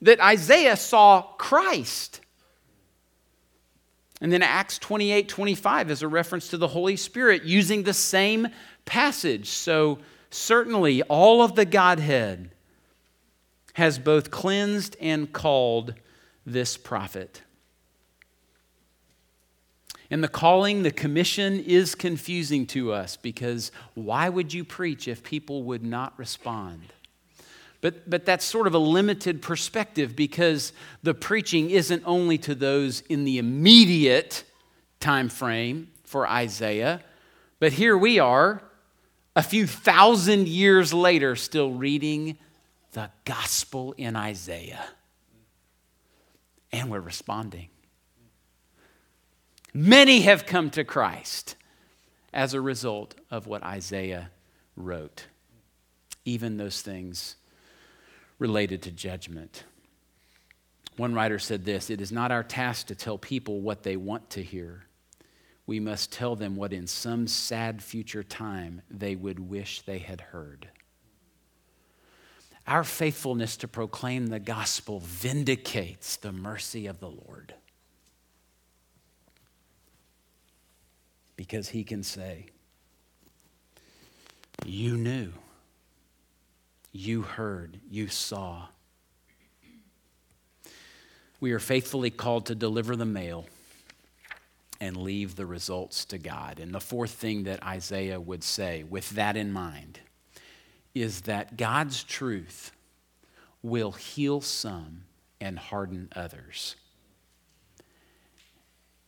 that 0.00 0.18
Isaiah 0.20 0.76
saw 0.76 1.22
Christ. 1.22 2.20
And 4.20 4.32
then 4.32 4.42
Acts 4.42 4.78
28 4.78 5.28
25 5.28 5.90
is 5.90 6.02
a 6.02 6.08
reference 6.08 6.48
to 6.48 6.56
the 6.56 6.68
Holy 6.68 6.96
Spirit 6.96 7.44
using 7.44 7.82
the 7.82 7.92
same 7.92 8.48
passage. 8.86 9.50
So, 9.50 9.98
certainly, 10.30 11.02
all 11.02 11.42
of 11.42 11.54
the 11.54 11.66
Godhead 11.66 12.50
has 13.74 13.98
both 13.98 14.30
cleansed 14.30 14.96
and 15.00 15.32
called 15.32 15.94
this 16.46 16.76
prophet. 16.76 17.42
And 20.10 20.22
the 20.22 20.28
calling, 20.28 20.84
the 20.84 20.90
commission 20.90 21.60
is 21.60 21.94
confusing 21.94 22.66
to 22.68 22.92
us 22.92 23.16
because 23.16 23.72
why 23.94 24.28
would 24.28 24.54
you 24.54 24.64
preach 24.64 25.08
if 25.08 25.22
people 25.22 25.64
would 25.64 25.82
not 25.82 26.16
respond? 26.18 26.92
But, 27.84 28.08
but 28.08 28.24
that's 28.24 28.46
sort 28.46 28.66
of 28.66 28.72
a 28.72 28.78
limited 28.78 29.42
perspective 29.42 30.16
because 30.16 30.72
the 31.02 31.12
preaching 31.12 31.68
isn't 31.68 32.02
only 32.06 32.38
to 32.38 32.54
those 32.54 33.02
in 33.10 33.24
the 33.24 33.36
immediate 33.36 34.42
time 35.00 35.28
frame 35.28 35.88
for 36.02 36.26
Isaiah, 36.26 37.02
but 37.60 37.74
here 37.74 37.98
we 37.98 38.18
are, 38.18 38.62
a 39.36 39.42
few 39.42 39.66
thousand 39.66 40.48
years 40.48 40.94
later, 40.94 41.36
still 41.36 41.72
reading 41.72 42.38
the 42.92 43.10
gospel 43.26 43.94
in 43.98 44.16
Isaiah. 44.16 44.86
And 46.72 46.90
we're 46.90 47.00
responding. 47.00 47.68
Many 49.74 50.22
have 50.22 50.46
come 50.46 50.70
to 50.70 50.84
Christ 50.84 51.54
as 52.32 52.54
a 52.54 52.62
result 52.62 53.14
of 53.30 53.46
what 53.46 53.62
Isaiah 53.62 54.30
wrote. 54.74 55.26
Even 56.24 56.56
those 56.56 56.80
things 56.80 57.36
related 58.38 58.82
to 58.82 58.90
judgment. 58.90 59.64
One 60.96 61.14
writer 61.14 61.38
said 61.38 61.64
this 61.64 61.90
It 61.90 62.00
is 62.00 62.12
not 62.12 62.32
our 62.32 62.42
task 62.42 62.86
to 62.88 62.94
tell 62.94 63.18
people 63.18 63.60
what 63.60 63.82
they 63.82 63.96
want 63.96 64.30
to 64.30 64.42
hear. 64.42 64.84
We 65.66 65.80
must 65.80 66.12
tell 66.12 66.36
them 66.36 66.56
what 66.56 66.72
in 66.72 66.86
some 66.86 67.26
sad 67.26 67.82
future 67.82 68.22
time 68.22 68.82
they 68.90 69.16
would 69.16 69.40
wish 69.40 69.80
they 69.80 69.98
had 69.98 70.20
heard. 70.20 70.68
Our 72.66 72.84
faithfulness 72.84 73.56
to 73.58 73.68
proclaim 73.68 74.26
the 74.26 74.40
gospel 74.40 75.00
vindicates 75.00 76.16
the 76.16 76.32
mercy 76.32 76.86
of 76.86 77.00
the 77.00 77.10
Lord. 77.10 77.54
because 81.36 81.68
he 81.68 81.84
can 81.84 82.02
say, 82.02 82.46
You 84.64 84.96
knew, 84.96 85.32
you 86.94 87.22
heard, 87.22 87.80
you 87.90 88.06
saw. 88.06 88.68
We 91.40 91.50
are 91.50 91.58
faithfully 91.58 92.10
called 92.10 92.46
to 92.46 92.54
deliver 92.54 92.94
the 92.94 93.04
mail 93.04 93.46
and 94.80 94.96
leave 94.96 95.34
the 95.34 95.44
results 95.44 96.04
to 96.06 96.18
God. 96.18 96.60
And 96.60 96.72
the 96.72 96.80
fourth 96.80 97.10
thing 97.10 97.44
that 97.44 97.64
Isaiah 97.64 98.20
would 98.20 98.44
say, 98.44 98.84
with 98.84 99.10
that 99.10 99.36
in 99.36 99.52
mind, 99.52 99.98
is 100.94 101.22
that 101.22 101.56
God's 101.56 102.04
truth 102.04 102.70
will 103.60 103.92
heal 103.92 104.40
some 104.40 105.02
and 105.40 105.58
harden 105.58 106.08
others. 106.14 106.76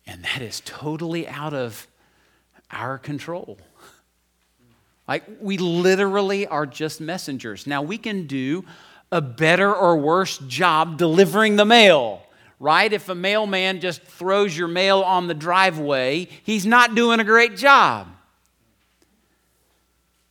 And 0.08 0.24
that 0.24 0.42
is 0.42 0.60
totally 0.64 1.28
out 1.28 1.54
of 1.54 1.86
our 2.72 2.98
control. 2.98 3.58
Like, 5.08 5.24
we 5.40 5.58
literally 5.58 6.46
are 6.46 6.66
just 6.66 7.00
messengers. 7.00 7.66
Now, 7.66 7.82
we 7.82 7.96
can 7.98 8.26
do 8.26 8.64
a 9.12 9.20
better 9.20 9.72
or 9.72 9.96
worse 9.96 10.38
job 10.38 10.98
delivering 10.98 11.56
the 11.56 11.64
mail, 11.64 12.22
right? 12.58 12.92
If 12.92 13.08
a 13.08 13.14
mailman 13.14 13.80
just 13.80 14.02
throws 14.02 14.56
your 14.56 14.68
mail 14.68 15.02
on 15.02 15.28
the 15.28 15.34
driveway, 15.34 16.28
he's 16.42 16.66
not 16.66 16.94
doing 16.94 17.20
a 17.20 17.24
great 17.24 17.56
job. 17.56 18.08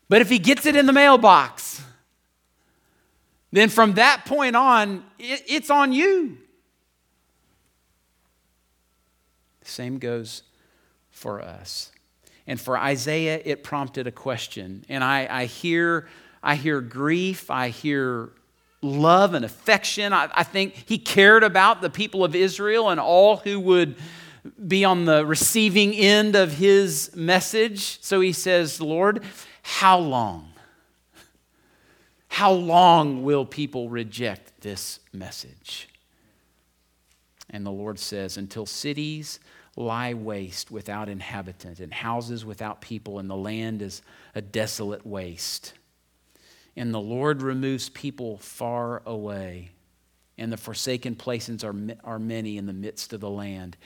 But 0.10 0.22
if 0.22 0.30
he 0.30 0.40
gets 0.40 0.66
it 0.66 0.76
in 0.76 0.86
the 0.86 0.94
mailbox, 0.94 1.82
then 3.52 3.70
from 3.70 3.94
that 3.94 4.26
point 4.26 4.56
on, 4.56 5.06
it, 5.18 5.44
it's 5.48 5.70
on 5.70 5.94
you. 5.94 6.38
Same 9.64 9.98
goes 9.98 10.44
for 11.10 11.42
us. 11.42 11.92
And 12.48 12.60
for 12.60 12.78
Isaiah, 12.78 13.42
it 13.44 13.64
prompted 13.64 14.08
a 14.08 14.12
question. 14.12 14.86
And 14.88 15.04
I, 15.04 15.28
I 15.30 15.46
hear, 15.46 16.08
I 16.44 16.56
hear 16.56 16.82
grief, 16.82 17.50
I 17.50 17.70
hear 17.70 18.30
love 18.82 19.34
and 19.34 19.44
affection. 19.44 20.14
I, 20.14 20.30
I 20.34 20.44
think 20.44 20.74
he 20.86 20.98
cared 20.98 21.44
about 21.44 21.82
the 21.82 21.90
people 21.90 22.24
of 22.24 22.36
Israel 22.36 22.90
and 22.90 23.00
all 23.00 23.38
who 23.38 23.60
would 23.60 23.96
be 24.68 24.86
on 24.86 25.06
the 25.06 25.26
receiving 25.26 25.94
end 25.94 26.36
of 26.36 26.54
his 26.54 27.16
message. 27.16 28.00
So 28.02 28.22
he 28.22 28.32
says, 28.32 28.80
Lord, 28.80 29.24
how 29.64 29.98
long? 29.98 30.52
How 32.28 32.52
long 32.52 33.24
will 33.24 33.46
people 33.46 33.90
reject 33.90 34.62
this 34.62 35.00
message? 35.12 35.90
And 37.50 37.66
the 37.66 37.72
Lord 37.72 37.98
says, 37.98 38.38
until 38.38 38.66
cities 38.66 39.40
lie 39.76 40.14
waste 40.14 40.72
without 40.72 41.10
inhabitant, 41.10 41.80
and 41.80 41.94
houses 41.94 42.46
without 42.46 42.82
people, 42.82 43.20
and 43.20 43.30
the 43.30 43.36
land 43.36 43.82
is 43.82 44.02
a 44.34 44.42
desolate 44.42 45.06
waste. 45.06 45.74
And 46.78 46.94
the 46.94 47.02
Lord 47.02 47.42
removes 47.42 47.90
people 47.90 48.38
far 48.38 49.02
away, 49.06 49.72
and 50.38 50.52
the 50.52 50.58
forsaken 50.58 51.16
places 51.16 51.64
are, 51.64 51.76
are 52.04 52.20
many 52.20 52.58
in 52.58 52.66
the 52.66 52.74
midst 52.74 53.14
of 53.14 53.22
the 53.22 53.30
land. 53.30 53.78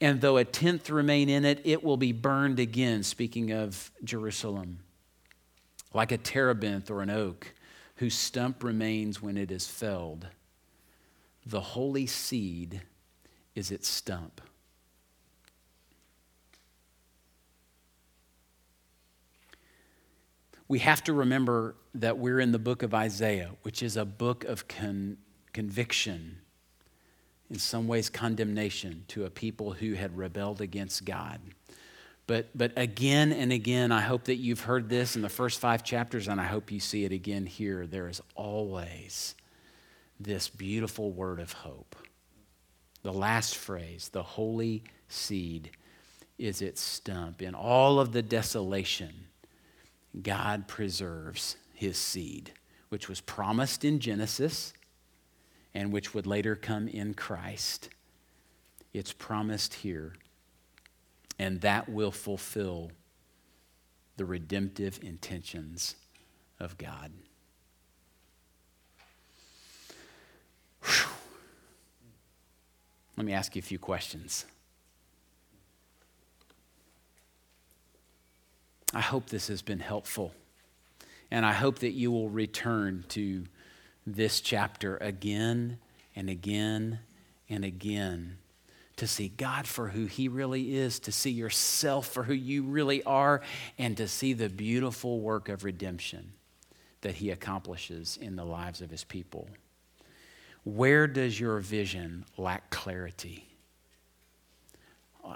And 0.00 0.20
though 0.20 0.36
a 0.36 0.44
tenth 0.44 0.90
remain 0.90 1.28
in 1.28 1.44
it, 1.44 1.60
it 1.64 1.82
will 1.82 1.96
be 1.96 2.12
burned 2.12 2.60
again, 2.60 3.02
speaking 3.02 3.52
of 3.52 3.90
Jerusalem, 4.04 4.80
like 5.92 6.12
a 6.12 6.18
terebinth 6.18 6.90
or 6.90 7.02
an 7.02 7.10
oak, 7.10 7.52
whose 7.96 8.14
stump 8.14 8.62
remains 8.62 9.20
when 9.20 9.36
it 9.36 9.50
is 9.50 9.66
felled. 9.66 10.28
The 11.44 11.60
holy 11.60 12.06
seed 12.06 12.82
is 13.54 13.70
its 13.72 13.88
stump. 13.88 14.40
We 20.68 20.80
have 20.80 21.02
to 21.04 21.12
remember 21.14 21.74
that 21.94 22.18
we're 22.18 22.40
in 22.40 22.52
the 22.52 22.58
book 22.58 22.82
of 22.82 22.94
Isaiah, 22.94 23.50
which 23.62 23.82
is 23.82 23.96
a 23.96 24.04
book 24.04 24.44
of 24.44 24.68
con- 24.68 25.16
conviction, 25.54 26.38
in 27.50 27.58
some 27.58 27.88
ways, 27.88 28.10
condemnation 28.10 29.04
to 29.08 29.24
a 29.24 29.30
people 29.30 29.72
who 29.72 29.94
had 29.94 30.16
rebelled 30.16 30.60
against 30.60 31.06
God. 31.06 31.40
But, 32.26 32.50
but 32.54 32.72
again 32.76 33.32
and 33.32 33.50
again, 33.50 33.90
I 33.90 34.02
hope 34.02 34.24
that 34.24 34.36
you've 34.36 34.60
heard 34.60 34.90
this 34.90 35.16
in 35.16 35.22
the 35.22 35.30
first 35.30 35.58
five 35.58 35.82
chapters, 35.82 36.28
and 36.28 36.38
I 36.38 36.44
hope 36.44 36.70
you 36.70 36.78
see 36.78 37.04
it 37.04 37.12
again 37.12 37.46
here. 37.46 37.86
There 37.86 38.06
is 38.06 38.20
always 38.34 39.34
this 40.20 40.50
beautiful 40.50 41.10
word 41.10 41.40
of 41.40 41.52
hope. 41.52 41.96
The 43.02 43.12
last 43.14 43.56
phrase, 43.56 44.10
the 44.12 44.22
holy 44.22 44.84
seed, 45.08 45.70
is 46.36 46.60
its 46.60 46.82
stump. 46.82 47.40
In 47.40 47.54
all 47.54 47.98
of 47.98 48.12
the 48.12 48.20
desolation, 48.20 49.27
God 50.22 50.68
preserves 50.68 51.56
his 51.72 51.96
seed, 51.96 52.52
which 52.88 53.08
was 53.08 53.20
promised 53.20 53.84
in 53.84 54.00
Genesis 54.00 54.72
and 55.74 55.92
which 55.92 56.14
would 56.14 56.26
later 56.26 56.56
come 56.56 56.88
in 56.88 57.14
Christ. 57.14 57.88
It's 58.92 59.12
promised 59.12 59.74
here, 59.74 60.14
and 61.38 61.60
that 61.60 61.88
will 61.88 62.10
fulfill 62.10 62.90
the 64.16 64.24
redemptive 64.24 64.98
intentions 65.02 65.94
of 66.58 66.76
God. 66.78 67.12
Whew. 70.82 71.10
Let 73.16 73.26
me 73.26 73.32
ask 73.32 73.54
you 73.54 73.60
a 73.60 73.62
few 73.62 73.78
questions. 73.78 74.46
I 78.94 79.00
hope 79.00 79.26
this 79.26 79.48
has 79.48 79.62
been 79.62 79.80
helpful. 79.80 80.32
And 81.30 81.44
I 81.44 81.52
hope 81.52 81.80
that 81.80 81.92
you 81.92 82.10
will 82.10 82.30
return 82.30 83.04
to 83.08 83.44
this 84.06 84.40
chapter 84.40 84.96
again 84.98 85.78
and 86.16 86.30
again 86.30 87.00
and 87.48 87.64
again 87.64 88.38
to 88.96 89.06
see 89.06 89.28
God 89.28 89.66
for 89.66 89.88
who 89.88 90.06
He 90.06 90.28
really 90.28 90.76
is, 90.76 90.98
to 91.00 91.12
see 91.12 91.30
yourself 91.30 92.08
for 92.08 92.24
who 92.24 92.34
you 92.34 92.64
really 92.64 93.02
are, 93.04 93.42
and 93.78 93.96
to 93.96 94.08
see 94.08 94.32
the 94.32 94.48
beautiful 94.48 95.20
work 95.20 95.48
of 95.48 95.64
redemption 95.64 96.32
that 97.02 97.14
He 97.14 97.30
accomplishes 97.30 98.18
in 98.20 98.36
the 98.36 98.44
lives 98.44 98.80
of 98.80 98.90
His 98.90 99.04
people. 99.04 99.48
Where 100.64 101.06
does 101.06 101.38
your 101.38 101.60
vision 101.60 102.24
lack 102.36 102.70
clarity? 102.70 103.47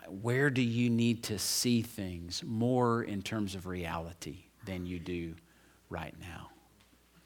Where 0.09 0.51
do 0.51 0.62
you 0.62 0.88
need 0.90 1.22
to 1.24 1.38
see 1.38 1.82
things 1.82 2.43
more 2.45 3.03
in 3.03 3.22
terms 3.22 3.55
of 3.55 3.66
reality 3.66 4.45
than 4.64 4.86
you 4.86 4.99
do 4.99 5.34
right 5.90 6.14
now? 6.20 6.49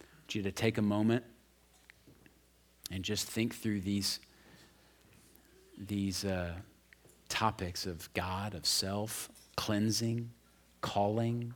I 0.01 0.05
want 0.21 0.35
you 0.35 0.43
to 0.43 0.53
take 0.53 0.79
a 0.79 0.83
moment 0.83 1.25
and 2.91 3.05
just 3.05 3.27
think 3.27 3.55
through 3.55 3.81
these, 3.81 4.21
these 5.79 6.25
uh, 6.25 6.55
topics 7.29 7.87
of 7.87 8.13
God, 8.15 8.55
of 8.55 8.67
self, 8.67 9.29
cleansing, 9.57 10.31
calling, 10.81 11.55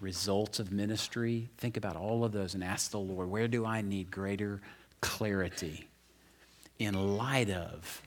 results 0.00 0.58
of 0.58 0.72
ministry. 0.72 1.48
Think 1.58 1.76
about 1.76 1.96
all 1.96 2.24
of 2.24 2.32
those 2.32 2.54
and 2.54 2.62
ask 2.62 2.90
the 2.90 2.98
Lord, 2.98 3.28
where 3.28 3.48
do 3.48 3.66
I 3.66 3.82
need 3.82 4.10
greater 4.10 4.60
clarity 5.00 5.88
in 6.78 7.16
light 7.16 7.50
of 7.50 8.02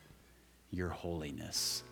your 0.72 0.90
holiness? 0.90 1.84